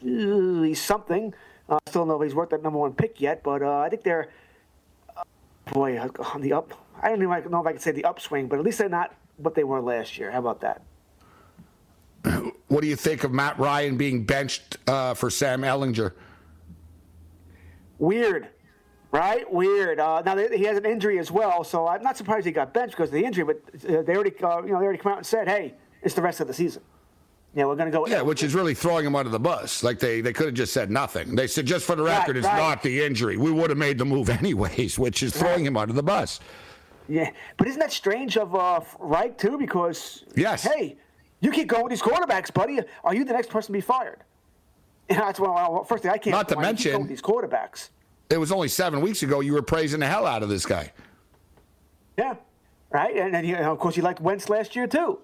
[0.00, 1.34] he's something.
[1.68, 4.02] I still don't know if he's worked that number one pick yet, but I think
[4.02, 4.28] they're–
[5.72, 6.72] boy, on the up.
[7.00, 9.14] I don't even know if I can say the upswing, but at least they're not
[9.36, 10.30] what they were last year.
[10.30, 10.82] How about that?
[12.68, 16.12] What do you think of Matt Ryan being benched uh, for Sam Ehlinger?
[17.98, 18.48] Weird,
[19.10, 19.50] right?
[19.50, 19.98] Weird.
[19.98, 22.74] Uh, now they, he has an injury as well, so I'm not surprised he got
[22.74, 23.44] benched because of the injury.
[23.44, 26.14] But uh, they already, uh, you know, they already come out and said, "Hey, it's
[26.14, 26.82] the rest of the season."
[27.54, 28.06] Yeah, we're going to go.
[28.06, 29.82] Yeah, which is really throwing him under the bus.
[29.82, 31.34] Like they, they could have just said nothing.
[31.34, 32.56] They said, just for the record, right, it's right.
[32.56, 33.36] not the injury.
[33.36, 35.66] We would have made the move anyways, which is throwing right.
[35.66, 36.40] him under the bus.
[37.08, 39.56] Yeah, but isn't that strange of uh, Reich too?
[39.56, 40.98] Because yes, hey,
[41.40, 42.80] you keep going with these quarterbacks, buddy.
[43.02, 44.24] Are you the next person to be fired?
[45.08, 46.32] And that's well, first thing I can't.
[46.32, 47.88] Not to mention these quarterbacks.
[48.28, 50.92] It was only seven weeks ago you were praising the hell out of this guy.
[52.18, 52.34] Yeah,
[52.90, 53.16] right.
[53.16, 55.20] And you know, of course you liked Wentz last year too.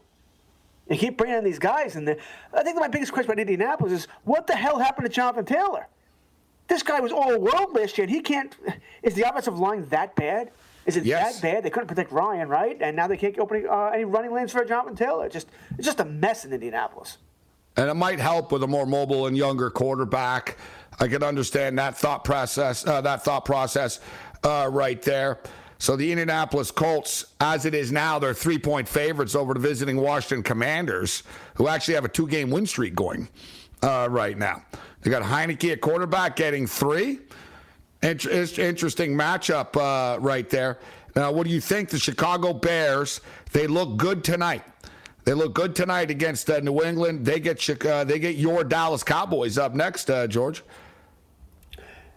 [0.89, 2.17] You keep bringing in these guys, and
[2.53, 5.89] I think my biggest question about Indianapolis is what the hell happened to Jonathan Taylor?
[6.69, 8.55] This guy was all world last year, and he can't.
[9.03, 10.51] Is the offensive line that bad?
[10.87, 11.41] Is it yes.
[11.41, 11.65] that bad?
[11.65, 12.77] They couldn't protect Ryan, right?
[12.81, 15.29] And now they can't open uh, any running lanes for Jonathan Taylor.
[15.29, 17.19] Just it's just a mess in Indianapolis.
[17.77, 20.57] And it might help with a more mobile and younger quarterback.
[21.01, 22.87] I can understand that thought process.
[22.87, 24.01] Uh, that thought process
[24.45, 25.41] uh, right there.
[25.79, 29.97] So the Indianapolis Colts, as it is now, they're three point favorites over the visiting
[29.97, 33.29] Washington Commanders, who actually have a two game win streak going
[33.83, 34.63] uh, right now.
[35.03, 37.21] They got Heinicke at quarterback getting three.
[38.03, 40.79] interesting matchup uh, right there.
[41.17, 41.91] Now, what do you think?
[41.91, 43.21] The Chicago Bears,
[43.53, 44.63] they look good tonight.
[45.25, 47.25] They look good tonight against uh, New England.
[47.25, 47.67] They get
[48.05, 50.63] they get your Dallas Cowboys up next, uh, George.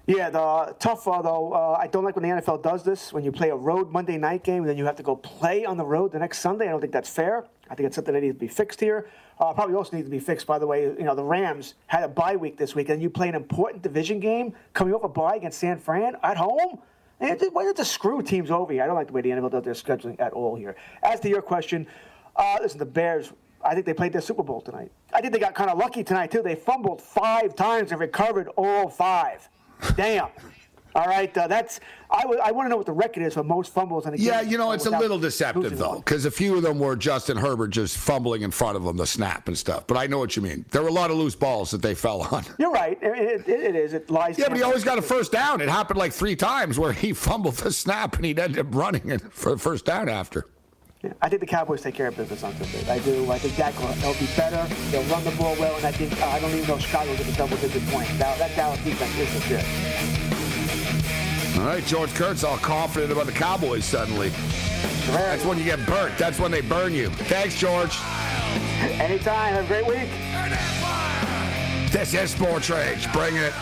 [0.08, 1.52] Yeah, the tough uh, though.
[1.52, 3.12] Uh, I don't like when the NFL does this.
[3.12, 5.66] When you play a road Monday night game, and then you have to go play
[5.66, 6.68] on the road the next Sunday.
[6.68, 7.44] I don't think that's fair.
[7.70, 9.10] I think it's something that needs to be fixed here.
[9.38, 10.84] Uh, probably also needs to be fixed, by the way.
[10.84, 13.84] You know, the Rams had a bye week this week, and you play an important
[13.84, 16.80] division game coming off a bye against San Fran at home.
[17.20, 18.84] And why not just screw teams over here?
[18.84, 20.78] I don't like the way the NFL does their scheduling at all here.
[21.04, 21.86] As to your question,
[22.38, 23.34] uh, listen, the Bears.
[23.62, 24.90] I think they played their Super Bowl tonight.
[25.12, 26.42] I think they got kind of lucky tonight too.
[26.42, 29.50] They fumbled five times and recovered all five.
[29.96, 30.28] Damn.
[30.96, 33.44] All right, uh, that's I, w- I want to know what the record is for
[33.44, 34.26] most fumbles in a game.
[34.26, 37.38] Yeah, you know it's a little deceptive though, because a few of them were Justin
[37.38, 39.86] Herbert just fumbling in front of them, the snap and stuff.
[39.86, 40.66] But I know what you mean.
[40.72, 42.46] There were a lot of loose balls that they fell on.
[42.58, 42.98] You're right.
[43.00, 43.94] It, it, it is.
[43.94, 44.40] It lies.
[44.40, 45.62] Yeah, but he always got a first down.
[45.62, 49.10] It happened like three times where he fumbled the snap and he'd end up running
[49.12, 50.48] it for the first down after.
[51.08, 52.92] Yeah, I think the Cowboys take care of business on Sunday.
[52.92, 53.32] I do.
[53.32, 54.68] I think that they'll be better.
[54.92, 57.18] They'll run the ball well, and I think uh, I don't even know Chicago will
[57.18, 58.10] get a double-digit point.
[58.20, 59.66] Now, that Dallas defense is legit.
[61.60, 64.30] All right, George Kurtz all confident about the Cowboys suddenly.
[65.08, 66.18] That's when you get burnt.
[66.18, 67.10] That's when they burn you.
[67.10, 67.98] Thanks, George.
[69.00, 69.54] Anytime.
[69.54, 70.10] Have a great week.
[71.92, 73.12] This is Sports Rage.
[73.14, 73.54] Bring it.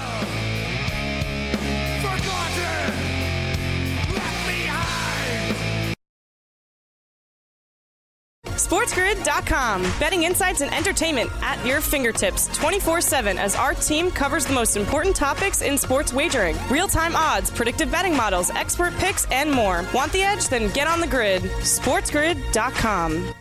[8.65, 9.83] SportsGrid.com.
[9.99, 14.75] Betting insights and entertainment at your fingertips 24 7 as our team covers the most
[14.75, 19.85] important topics in sports wagering real time odds, predictive betting models, expert picks, and more.
[19.93, 20.47] Want the edge?
[20.47, 21.43] Then get on the grid.
[21.43, 23.33] SportsGrid.com.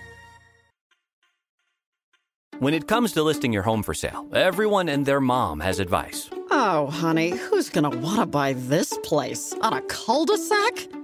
[2.59, 6.31] When it comes to listing your home for sale, everyone and their mom has advice.
[6.51, 9.55] Oh, honey, who's gonna want to buy this place?
[9.61, 10.94] On a cul de sac?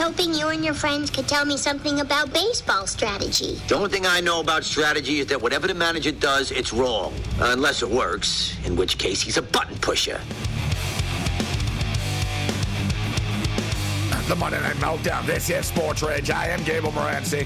[0.00, 3.60] Hoping you and your friends could tell me something about baseball strategy.
[3.68, 7.12] The only thing I know about strategy is that whatever the manager does, it's wrong.
[7.38, 10.18] Unless it works, in which case he's a button pusher.
[14.26, 15.26] The Monday Night Meltdown.
[15.26, 16.30] This is Sports Rage.
[16.30, 17.44] I am Gable Morency.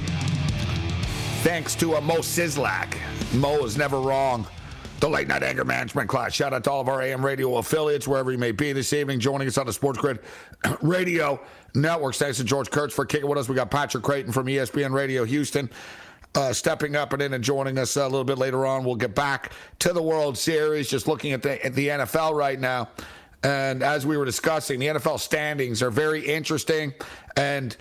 [1.42, 2.96] Thanks to a Mo Sislak.
[3.32, 4.46] Mo is never wrong.
[5.04, 6.32] The late night anger management class.
[6.32, 9.20] Shout out to all of our AM radio affiliates, wherever you may be this evening,
[9.20, 10.20] joining us on the Sports Grid
[10.80, 11.38] Radio
[11.74, 12.14] Network.
[12.14, 13.46] Thanks to George Kurtz for kicking with us.
[13.46, 15.68] We got Patrick Creighton from ESPN Radio Houston.
[16.34, 18.82] Uh, stepping up and in and joining us a little bit later on.
[18.82, 20.88] We'll get back to the World Series.
[20.88, 22.88] Just looking at the at the NFL right now,
[23.42, 26.94] and as we were discussing, the NFL standings are very interesting.
[27.36, 27.76] And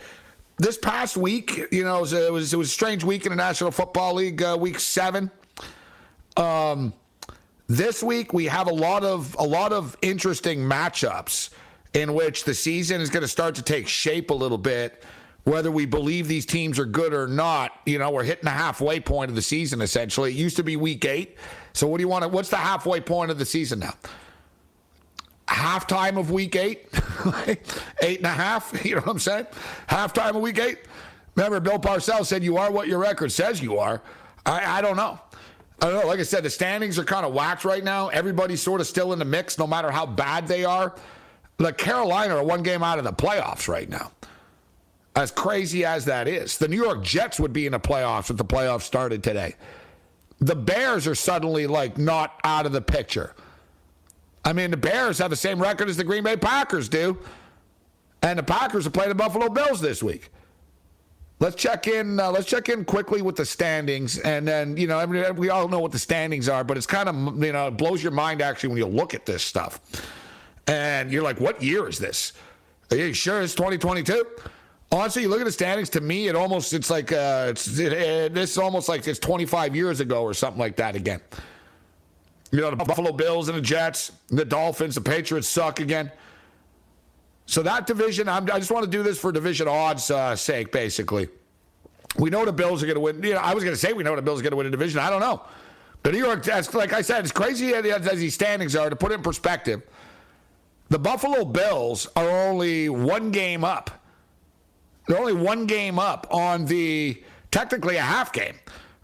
[0.57, 3.29] this past week, you know, it was, it was, it was a strange week in
[3.29, 5.31] the National Football League, uh, week seven.
[6.35, 6.93] Um,
[7.67, 11.49] this week we have a lot of a lot of interesting matchups
[11.93, 15.03] in which the season is going to start to take shape a little bit.
[15.45, 19.01] Whether we believe these teams are good or not, you know, we're hitting the halfway
[19.01, 20.31] point of the season essentially.
[20.31, 21.37] It used to be week eight.
[21.73, 23.93] So what do you want to what's the halfway point of the season now?
[25.47, 26.87] Halftime of week eight?
[28.01, 28.73] eight and a half?
[28.85, 29.47] You know what I'm saying?
[29.89, 30.79] Halftime of week eight?
[31.35, 34.01] Remember, Bill Parcells said you are what your record says you are.
[34.45, 35.19] I, I don't know.
[35.81, 36.07] I don't know.
[36.07, 38.07] Like I said, the standings are kind of whacked right now.
[38.09, 40.95] Everybody's sort of still in the mix, no matter how bad they are.
[41.59, 44.11] Like Carolina are one game out of the playoffs right now.
[45.15, 48.37] As crazy as that is, the New York Jets would be in the playoffs if
[48.37, 49.55] the playoffs started today.
[50.39, 53.35] The Bears are suddenly like not out of the picture.
[54.43, 57.17] I mean, the Bears have the same record as the Green Bay Packers do,
[58.21, 60.31] and the Packers are playing the Buffalo Bills this week.
[61.39, 62.19] Let's check in.
[62.19, 65.49] Uh, let's check in quickly with the standings, and then you know I mean, we
[65.49, 68.11] all know what the standings are, but it's kind of you know it blows your
[68.11, 69.81] mind actually when you look at this stuff,
[70.67, 72.33] and you're like, what year is this?
[72.91, 74.25] Are you sure it's 2022?
[74.91, 75.89] Honestly, you look at the standings.
[75.89, 79.19] To me, it almost it's like uh, it's it, it, this is almost like it's
[79.19, 81.19] 25 years ago or something like that again.
[82.51, 86.11] You know, the Buffalo Bills and the Jets, the Dolphins, the Patriots suck again.
[87.45, 90.71] So that division, I'm, i just want to do this for division odds uh, sake,
[90.71, 91.29] basically.
[92.17, 93.23] We know the Bills are going to win.
[93.23, 94.67] You know, I was going to say we know the Bills are going to win
[94.67, 94.99] a division.
[94.99, 95.41] I don't know.
[96.03, 99.11] The New York, as, like I said, as crazy as, these standings are, to put
[99.11, 99.81] it in perspective,
[100.89, 103.89] the Buffalo Bills are only one game up.
[105.07, 108.55] They're only one game up on the technically a half game.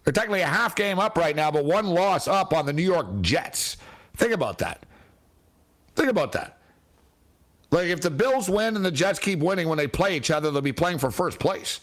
[0.04, 2.84] They're technically a half game up right now, but one loss up on the New
[2.84, 3.78] York Jets.
[4.16, 4.86] Think about that.
[5.96, 6.59] Think about that.
[7.72, 10.50] Like if the Bills win and the Jets keep winning when they play each other,
[10.52, 11.82] they'll be playing for first place.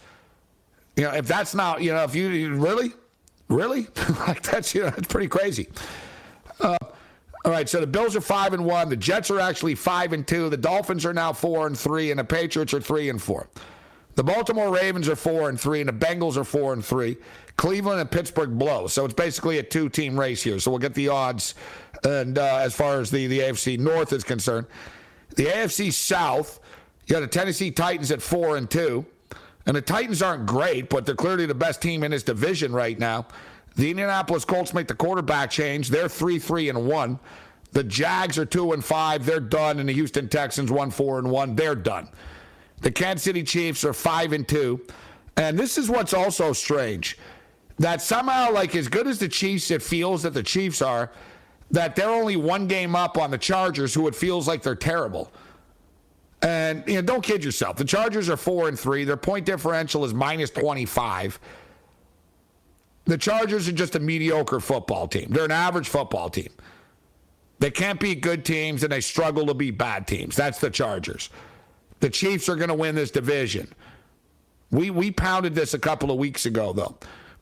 [0.97, 2.93] You know, if that's not, you know, if you really,
[3.49, 3.87] really,
[4.27, 5.69] like that's you know, it's pretty crazy.
[6.61, 6.77] Uh,
[7.45, 8.89] all right, so the Bills are five and one.
[8.89, 10.49] The Jets are actually five and two.
[10.49, 13.49] The Dolphins are now four and three, and the Patriots are three and four.
[14.17, 17.19] The Baltimore Ravens are four and three, and the Bengals are four and three.
[17.57, 18.87] Cleveland and Pittsburgh blow.
[18.87, 20.59] So it's basically a two-team race here.
[20.59, 21.55] So we'll get the odds,
[22.03, 24.67] and uh, as far as the the AFC North is concerned.
[25.35, 26.61] The AFC South,
[27.07, 29.05] you got the Tennessee Titans at four and two.
[29.67, 32.99] And the Titans aren't great, but they're clearly the best team in this division right
[32.99, 33.27] now.
[33.75, 35.89] The Indianapolis Colts make the quarterback change.
[35.89, 37.19] They're three, three, and one.
[37.73, 39.27] The Jags are two and five.
[39.27, 39.81] They're done.
[39.81, 41.57] And the Houston Texans one, four, and one.
[41.57, 42.09] They're done.
[42.81, 44.81] The Kansas City Chiefs are five and two.
[45.37, 47.19] And this is what's also strange.
[47.79, 51.11] That somehow, like as good as the Chiefs, it feels that the Chiefs are,
[51.71, 55.33] that they're only one game up on the Chargers, who it feels like they're terrible.
[56.43, 57.77] And you know, don't kid yourself.
[57.77, 59.05] The Chargers are four and three.
[59.05, 61.39] Their point differential is minus twenty five.
[63.05, 65.29] The Chargers are just a mediocre football team.
[65.31, 66.51] They're an average football team.
[67.59, 70.37] They can't beat good teams and they struggle to beat bad teams.
[70.37, 71.31] That's the Chargers.
[72.01, 73.73] The Chiefs are going to win this division.
[74.71, 76.99] We we pounded this a couple of weeks ago though.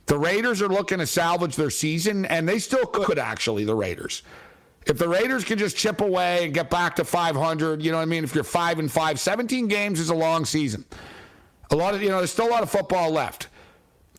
[0.07, 4.23] The Raiders are looking to salvage their season, and they still could actually, the Raiders.
[4.87, 8.03] If the Raiders can just chip away and get back to 500, you know what
[8.03, 8.23] I mean?
[8.23, 10.85] If you're 5 and 5, 17 games is a long season.
[11.71, 13.49] A lot of, you know, there's still a lot of football left.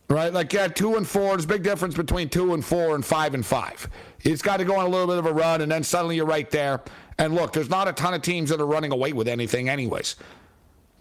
[0.08, 0.32] Right?
[0.32, 3.34] Like, yeah, 2 and 4, there's a big difference between 2 and 4 and 5
[3.34, 3.88] and 5.
[4.20, 6.26] It's got to go on a little bit of a run, and then suddenly you're
[6.26, 6.82] right there.
[7.18, 10.16] And look, there's not a ton of teams that are running away with anything, anyways.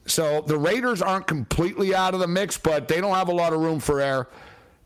[0.06, 3.54] So the Raiders aren't completely out of the mix, but they don't have a lot
[3.54, 4.28] of room for error.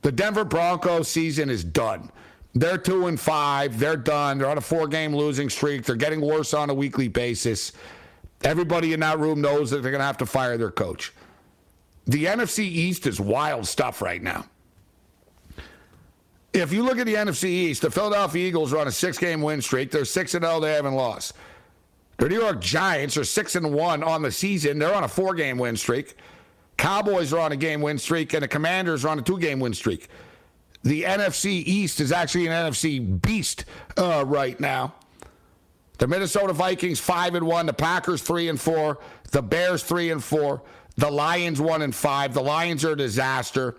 [0.01, 2.11] The Denver Broncos season is done.
[2.55, 3.77] They're two and five.
[3.77, 4.37] They're done.
[4.37, 5.83] They're on a four game losing streak.
[5.83, 7.73] They're getting worse on a weekly basis.
[8.43, 11.13] Everybody in that room knows that they're going to have to fire their coach.
[12.07, 14.45] The NFC East is wild stuff right now.
[16.53, 19.41] If you look at the NFC East, the Philadelphia Eagles are on a six game
[19.41, 19.91] win streak.
[19.91, 21.33] They're 6 and 0, they haven't lost.
[22.17, 24.79] The New York Giants are 6 and 1 on the season.
[24.79, 26.17] They're on a four game win streak.
[26.79, 29.59] Cowboys are on a game win streak, and the Commanders are on a two game
[29.59, 30.07] win streak.
[30.83, 33.65] The NFC East is actually an NFC beast
[33.97, 34.95] uh, right now.
[35.97, 38.99] The Minnesota Vikings five and one, the Packers three and four,
[39.31, 40.61] the Bears three and four,
[40.95, 42.33] the Lions one and five.
[42.33, 43.75] The Lions are a disaster.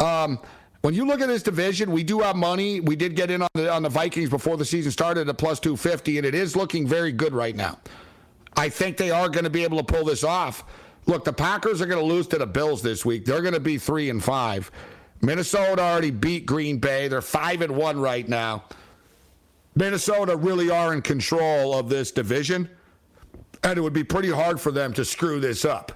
[0.00, 0.40] Um,
[0.80, 2.80] when you look at this division, we do have money.
[2.80, 5.60] We did get in on the on the Vikings before the season started at plus
[5.60, 7.78] two fifty, and it is looking very good right now.
[8.56, 10.64] I think they are going to be able to pull this off.
[11.06, 13.24] Look, the Packers are going to lose to the Bills this week.
[13.24, 14.70] They're going to be three and five.
[15.20, 17.08] Minnesota already beat Green Bay.
[17.08, 18.64] They're five and one right now.
[19.74, 22.68] Minnesota really are in control of this division,
[23.62, 25.92] and it would be pretty hard for them to screw this up.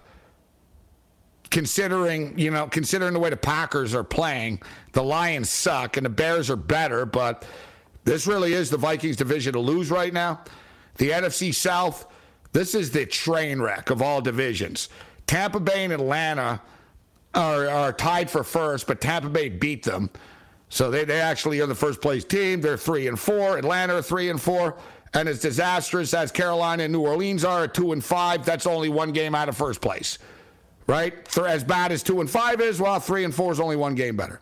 [1.51, 4.61] Considering, you know, considering the way the Packers are playing,
[4.93, 7.45] the Lions suck and the Bears are better, but
[8.05, 10.41] this really is the Vikings division to lose right now.
[10.97, 12.07] The NFC South,
[12.57, 14.89] this is the train wreck of all divisions.
[15.27, 16.63] Tampa Bay and Atlanta
[17.35, 20.09] are, are tied for first, but Tampa Bay beat them.
[20.71, 22.63] So they, they actually are the first place team.
[22.63, 23.59] They're three and four.
[23.59, 24.79] Atlanta are three and four.
[25.13, 28.89] And as disastrous as Carolina and New Orleans are at two and five, that's only
[28.89, 30.19] one game out of first place.
[30.87, 31.15] Right?
[31.37, 34.17] As bad as two and five is, well, three and four is only one game
[34.17, 34.41] better.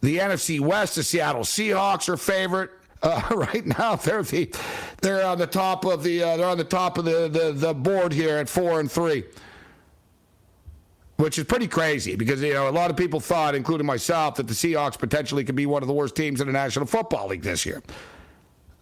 [0.00, 2.70] The NFC West, the Seattle Seahawks are favorite.
[3.02, 4.54] Uh, right now, they're the,
[5.00, 7.74] they're on the top of the uh, they're on the top of the, the the
[7.74, 9.24] board here at four and three
[11.22, 14.48] which is pretty crazy because you know a lot of people thought, including myself, that
[14.48, 17.42] the Seahawks potentially could be one of the worst teams in the National Football League
[17.42, 17.80] this year.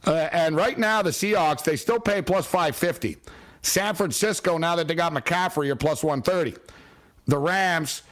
[0.06, 3.18] Uh, and right now, the Seahawks they still pay plus five fifty.
[3.62, 6.54] San Francisco, now that they got McCaffrey, are plus one thirty.
[7.26, 8.02] The Rams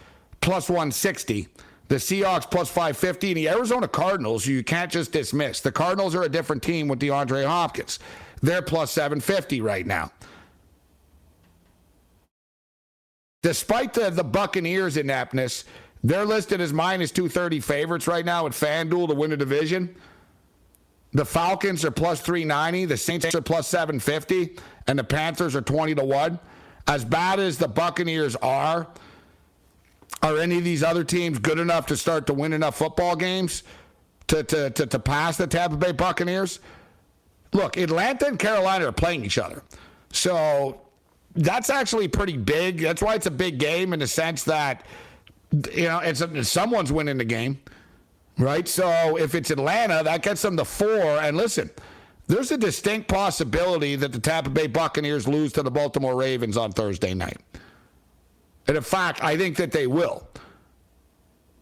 [0.43, 1.49] plus one sixty.
[1.89, 5.61] The Seahawks plus 550 and the Arizona Cardinals, you can't just dismiss.
[5.61, 7.99] The Cardinals are a different team with DeAndre Hopkins.
[8.43, 10.13] They're plus 750 right now.
[13.43, 15.65] Despite the, the Buccaneers' ineptness,
[16.05, 19.95] they're listed as minus 230 favorites right now at FanDuel to win the division.
[21.13, 25.95] The Falcons are plus 390, the Saints are plus 750, and the Panthers are 20
[25.95, 26.39] to 1.
[26.87, 28.89] As bad as the Buccaneers are,
[30.23, 33.63] are any of these other teams good enough to start to win enough football games
[34.29, 36.61] to, to, to, to pass the Tampa Bay Buccaneers?
[37.53, 39.63] Look, Atlanta and Carolina are playing each other.
[40.13, 40.81] So
[41.35, 42.81] that's actually pretty big.
[42.81, 44.85] That's why it's a big game in the sense that
[45.73, 47.61] you know it's a, someone's winning the game,
[48.39, 48.67] right?
[48.69, 51.19] So if it's Atlanta, that gets them to four.
[51.19, 51.71] And listen,
[52.27, 56.73] there's a distinct possibility that the Tampa Bay Buccaneers lose to the Baltimore Ravens on
[56.73, 57.39] Thursday night.
[58.69, 60.29] And in fact, I think that they will.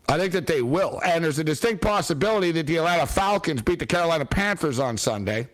[0.08, 1.00] I think that they will.
[1.04, 5.48] And there's a distinct possibility that the Atlanta Falcons beat the Carolina Panthers on Sunday.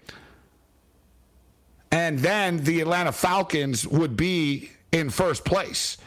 [1.90, 5.98] And then the Atlanta Falcons would be in first place.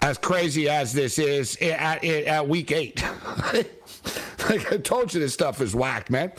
[0.00, 3.02] As crazy as this is eh, at, eh, at week eight.
[4.50, 6.32] like I told you, this stuff is whack, man.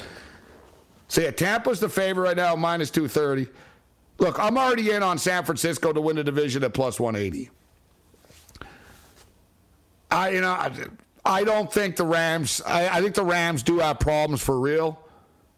[1.07, 3.47] So yeah, Tampa's the favorite right now, minus 230.
[4.17, 7.49] Look, I'm already in on San Francisco to win the division at plus 180.
[10.13, 10.71] I, you know, I,
[11.25, 12.61] I don't think the Rams.
[12.65, 14.99] I, I think the Rams do have problems for real.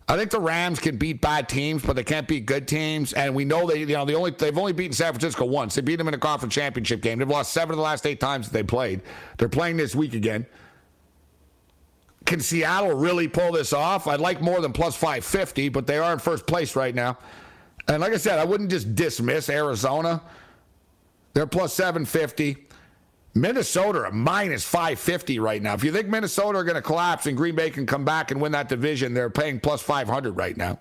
[0.07, 3.13] I think the Rams can beat bad teams, but they can't beat good teams.
[3.13, 5.75] And we know they, you know, they only they've only beaten San Francisco once.
[5.75, 7.19] They beat them in a conference championship game.
[7.19, 9.01] They've lost seven of the last eight times that they played.
[9.37, 10.45] They're playing this week again.
[12.25, 14.07] Can Seattle really pull this off?
[14.07, 17.17] I'd like more than plus 550, but they are in first place right now.
[17.87, 20.21] And like I said, I wouldn't just dismiss Arizona.
[21.33, 22.64] They're plus 750.
[23.37, 25.73] Minnesota are minus 550 right now.
[25.73, 28.39] If you think Minnesota are going to collapse and Green Bay can come back and
[28.39, 30.79] win that division, they're paying plus 500 right now.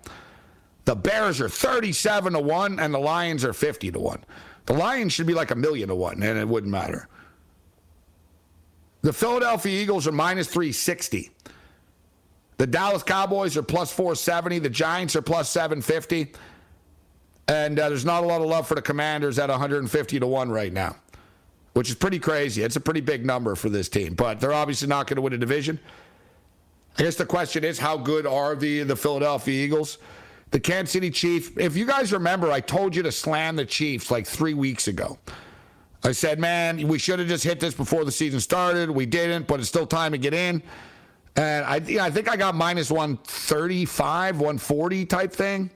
[0.85, 4.23] The Bears are 37 to 1 and the Lions are 50 to 1.
[4.67, 7.09] The Lions should be like a million to 1 and it wouldn't matter.
[9.01, 11.31] The Philadelphia Eagles are minus 360.
[12.57, 14.59] The Dallas Cowboys are plus 470.
[14.59, 16.31] The Giants are plus 750.
[17.49, 20.49] And uh, there's not a lot of love for the Commanders at 150 to 1
[20.49, 20.95] right now
[21.75, 22.63] which is pretty crazy.
[22.63, 25.33] It's a pretty big number for this team, but they're obviously not going to win
[25.33, 25.77] a division.
[26.97, 29.97] I guess the question is, how good are the the Philadelphia Eagles?
[30.51, 31.51] The Kansas City Chiefs.
[31.57, 35.19] If you guys remember, I told you to slam the Chiefs like three weeks ago.
[36.01, 38.89] I said, man, we should have just hit this before the season started.
[38.89, 40.63] We didn't, but it's still time to get in.
[41.35, 45.69] And I, I think I got minus 135, 140 type thing.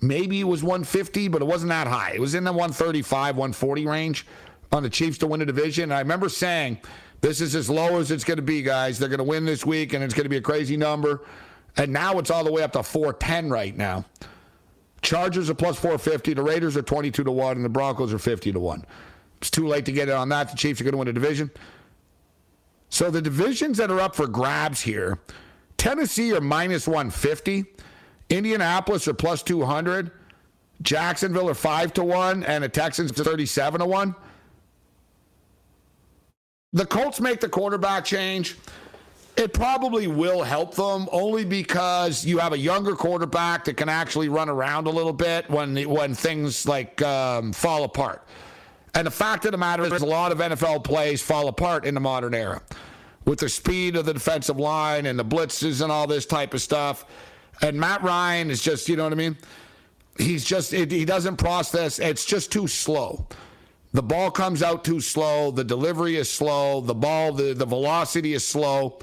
[0.00, 2.12] Maybe it was 150, but it wasn't that high.
[2.14, 4.26] It was in the 135, 140 range
[4.72, 5.84] on the Chiefs to win a division.
[5.84, 6.78] And I remember saying,
[7.20, 8.98] this is as low as it's going to be, guys.
[8.98, 11.22] They're going to win this week, and it's going to be a crazy number.
[11.76, 14.04] And now it's all the way up to 410 right now.
[15.02, 16.34] Chargers are plus 450.
[16.34, 18.84] The Raiders are 22 to 1, and the Broncos are 50 to 1.
[19.38, 20.50] It's too late to get in on that.
[20.50, 21.50] The Chiefs are going to win a division.
[22.90, 25.18] So the divisions that are up for grabs here
[25.80, 27.64] Tennessee are minus 150.
[28.28, 30.10] Indianapolis are plus 200.
[30.82, 32.44] Jacksonville are 5 to 1.
[32.44, 34.14] And the Texans are 37 to 1.
[36.72, 38.56] The Colts make the quarterback change.
[39.36, 44.28] It probably will help them only because you have a younger quarterback that can actually
[44.28, 48.26] run around a little bit when when things like um, fall apart.
[48.94, 51.94] And the fact of the matter is, a lot of NFL plays fall apart in
[51.94, 52.60] the modern era
[53.24, 56.60] with the speed of the defensive line and the blitzes and all this type of
[56.60, 57.04] stuff.
[57.62, 59.36] And Matt Ryan is just, you know what I mean?
[60.18, 61.98] He's just, it, he doesn't process.
[61.98, 63.26] It's just too slow.
[63.92, 65.50] The ball comes out too slow.
[65.50, 66.80] The delivery is slow.
[66.80, 68.98] The ball, the, the velocity is slow.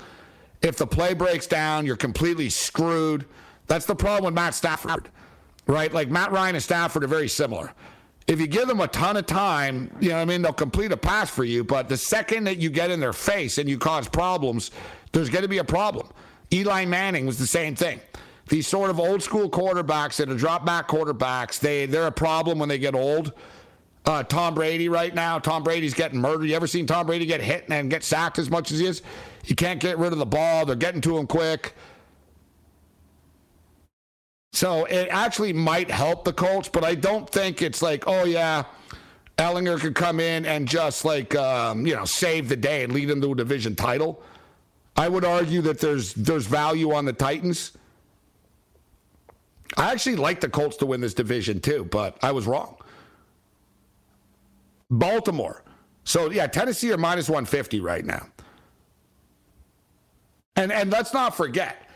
[0.61, 3.25] If the play breaks down, you're completely screwed.
[3.67, 5.09] That's the problem with Matt Stafford,
[5.67, 5.91] right?
[5.91, 7.73] Like Matt Ryan and Stafford are very similar.
[8.27, 10.91] If you give them a ton of time, you know what I mean, they'll complete
[10.91, 11.63] a pass for you.
[11.63, 14.71] But the second that you get in their face and you cause problems,
[15.11, 16.07] there's going to be a problem.
[16.51, 17.99] Eli Manning was the same thing.
[18.47, 22.59] These sort of old school quarterbacks that are drop back quarterbacks, they, they're a problem
[22.59, 23.33] when they get old
[24.07, 25.37] uh, Tom Brady right now.
[25.37, 26.45] Tom Brady's getting murdered.
[26.45, 29.01] You ever seen Tom Brady get hit and get sacked as much as he is?
[29.43, 30.65] He can't get rid of the ball.
[30.65, 31.75] They're getting to him quick.
[34.53, 38.63] So it actually might help the Colts, but I don't think it's like, oh yeah,
[39.37, 43.09] Ehlinger could come in and just like um, you know save the day and lead
[43.09, 44.23] them to a division title.
[44.95, 47.73] I would argue that there's there's value on the Titans.
[49.75, 52.76] I actually like the Colts to win this division too, but I was wrong.
[54.89, 55.63] Baltimore.
[56.03, 58.27] So yeah, Tennessee are minus 150 right now.
[60.55, 61.89] And and let's not forget.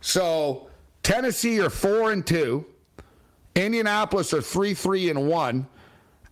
[0.00, 0.68] So
[1.02, 2.64] Tennessee are 4 and 2.
[3.54, 5.66] Indianapolis are 3 3 and 1.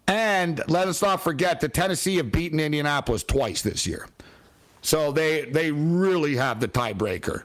[0.09, 4.09] And let us not forget that Tennessee have beaten Indianapolis twice this year.
[4.83, 7.45] So they they really have the tiebreaker.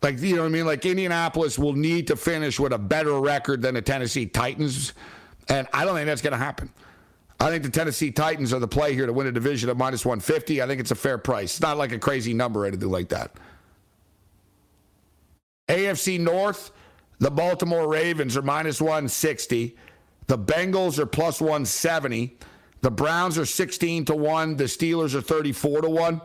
[0.00, 0.66] Like you know what I mean?
[0.66, 4.94] Like Indianapolis will need to finish with a better record than the Tennessee Titans.
[5.48, 6.70] And I don't think that's going to happen.
[7.42, 10.04] I think the Tennessee Titans are the play here to win a division at minus
[10.04, 10.62] 150.
[10.62, 11.54] I think it's a fair price.
[11.54, 13.32] It's not like a crazy number or anything like that.
[15.68, 16.70] AFC North,
[17.18, 19.76] the Baltimore Ravens are minus 160.
[20.28, 22.38] The Bengals are plus 170.
[22.80, 24.56] The Browns are 16 to 1.
[24.56, 26.20] The Steelers are 34 to 1.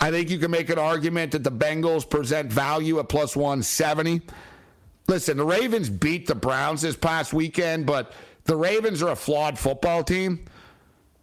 [0.00, 4.22] I think you can make an argument that the Bengals present value at plus 170.
[5.06, 8.12] Listen, the Ravens beat the Browns this past weekend, but
[8.44, 10.44] the Ravens are a flawed football team.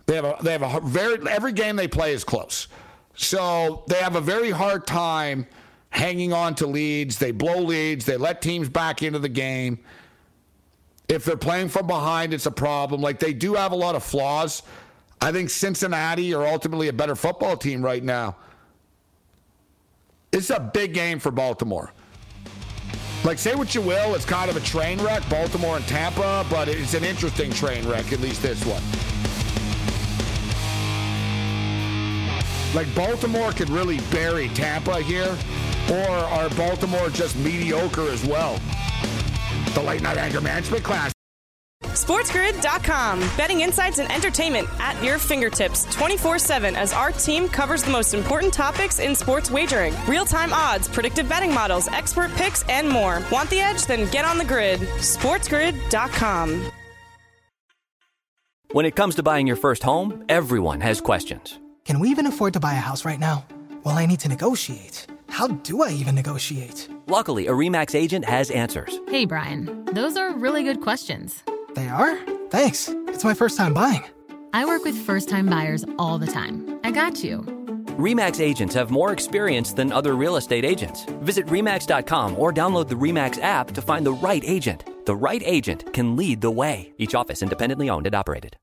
[0.06, 2.68] They have a they have a very every game they play is close.
[3.16, 5.46] So they have a very hard time
[5.90, 7.18] hanging on to leads.
[7.18, 8.06] They blow leads.
[8.06, 9.80] They let teams back into the game.
[11.08, 13.02] If they're playing from behind, it's a problem.
[13.02, 14.64] Like they do have a lot of flaws.
[15.22, 18.38] I think Cincinnati are ultimately a better football team right now.
[20.32, 21.92] It's a big game for Baltimore.
[23.26, 26.70] Like, say what you will, it's kind of a train wreck, Baltimore and Tampa, but
[26.70, 28.82] it's an interesting train wreck, at least this one.
[32.74, 35.38] Like, Baltimore could really bury Tampa here,
[35.92, 38.58] or are Baltimore just mediocre as well?
[39.74, 41.12] The late night anger management class.
[42.30, 43.20] SportsGrid.com.
[43.38, 48.14] Betting insights and entertainment at your fingertips 24 7 as our team covers the most
[48.14, 53.22] important topics in sports wagering real time odds, predictive betting models, expert picks, and more.
[53.32, 53.86] Want the edge?
[53.86, 54.80] Then get on the grid.
[54.80, 56.72] SportsGrid.com.
[58.72, 61.58] When it comes to buying your first home, everyone has questions.
[61.86, 63.46] Can we even afford to buy a house right now?
[63.84, 65.08] Well, I need to negotiate.
[65.28, 66.88] How do I even negotiate?
[67.08, 69.00] Luckily, a REMAX agent has answers.
[69.08, 71.42] Hey, Brian, those are really good questions.
[71.76, 72.18] They are?
[72.50, 72.90] Thanks.
[73.08, 74.04] It's my first time buying.
[74.54, 76.80] I work with first time buyers all the time.
[76.84, 77.42] I got you.
[78.00, 81.06] REMAX agents have more experience than other real estate agents.
[81.22, 84.86] Visit REMAX.com or download the REMAX app to find the right agent.
[85.06, 86.94] The right agent can lead the way.
[86.98, 88.58] Each office independently owned and operated.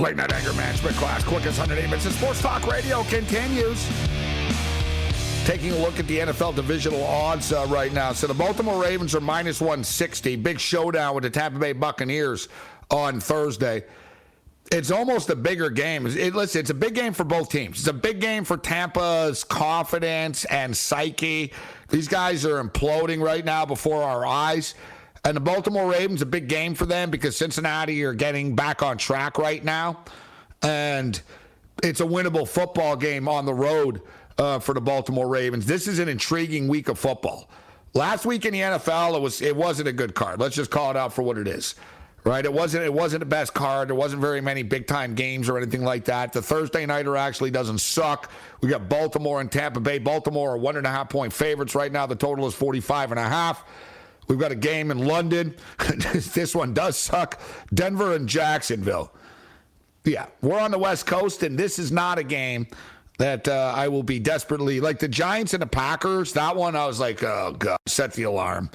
[0.00, 3.86] Late night anger management class, quickest 180 minutes sports talk radio continues.
[5.44, 8.14] Taking a look at the NFL divisional odds uh, right now.
[8.14, 10.36] So the Baltimore Ravens are minus 160.
[10.36, 12.48] Big showdown with the Tampa Bay Buccaneers
[12.90, 13.84] on Thursday.
[14.72, 16.06] It's almost a bigger game.
[16.06, 17.80] It, listen, it's a big game for both teams.
[17.80, 21.52] It's a big game for Tampa's confidence and psyche.
[21.90, 24.74] These guys are imploding right now before our eyes.
[25.24, 28.96] And the Baltimore Ravens, a big game for them because Cincinnati are getting back on
[28.96, 30.04] track right now.
[30.62, 31.20] And
[31.82, 34.02] it's a winnable football game on the road
[34.38, 35.66] uh, for the Baltimore Ravens.
[35.66, 37.48] This is an intriguing week of football.
[37.92, 40.40] Last week in the NFL, it was it wasn't a good card.
[40.40, 41.74] Let's just call it out for what it is.
[42.22, 42.44] Right?
[42.44, 43.88] It wasn't it wasn't the best card.
[43.88, 46.32] There wasn't very many big time games or anything like that.
[46.32, 48.30] The Thursday nighter actually doesn't suck.
[48.60, 49.98] We got Baltimore and Tampa Bay.
[49.98, 52.06] Baltimore are one and a half point favorites right now.
[52.06, 53.64] The total is 45 and a half.
[54.30, 55.56] We've got a game in London.
[56.34, 57.40] this one does suck.
[57.74, 59.12] Denver and Jacksonville.
[60.04, 62.68] Yeah, we're on the West Coast, and this is not a game
[63.18, 66.32] that uh, I will be desperately like the Giants and the Packers.
[66.34, 68.70] That one, I was like, oh god, set the alarm.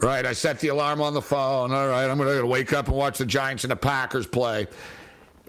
[0.00, 1.72] Right, I set the alarm on the phone.
[1.72, 4.66] All right, I'm going to wake up and watch the Giants and the Packers play.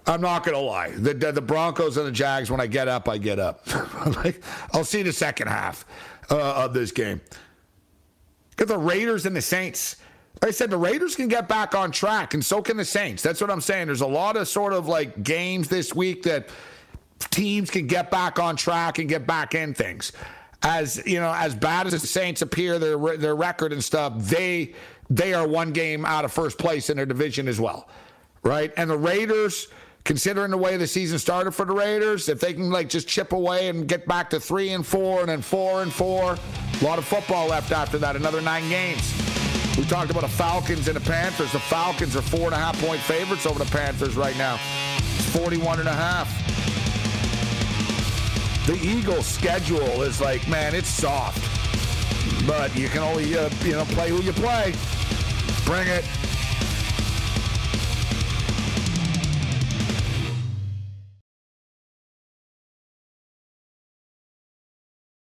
[0.08, 0.92] I'm not going to lie.
[0.92, 2.50] The, the, the Broncos and the Jags.
[2.50, 3.68] When I get up, I get up.
[4.74, 5.86] I'll see the second half
[6.30, 7.20] uh, of this game.
[8.58, 9.98] Get the Raiders and the Saints.
[10.42, 13.22] Like I said, the Raiders can get back on track, and so can the Saints.
[13.22, 13.88] That's what I'm saying.
[13.88, 16.50] There's a lot of sort of like games this week that
[17.30, 20.12] teams can get back on track and get back in things.
[20.64, 24.74] As you know, as bad as the Saints appear, their their record and stuff, they
[25.10, 27.90] they are one game out of first place in their division as well,
[28.44, 28.72] right?
[28.78, 29.68] And the Raiders,
[30.04, 33.34] considering the way the season started for the Raiders, if they can like just chip
[33.34, 36.98] away and get back to three and four and then four and four, a lot
[36.98, 38.16] of football left after that.
[38.16, 39.14] Another nine games.
[39.78, 41.52] We talked about the Falcons and the Panthers.
[41.54, 44.60] The Falcons are four and a half point favorites over the Panthers right now.
[44.98, 46.42] It's 41 and a half
[48.68, 51.40] the Eagles' schedule is like, man, it's soft.
[52.48, 54.74] But you can only, uh, you know, play who you play.
[55.66, 56.06] Bring it.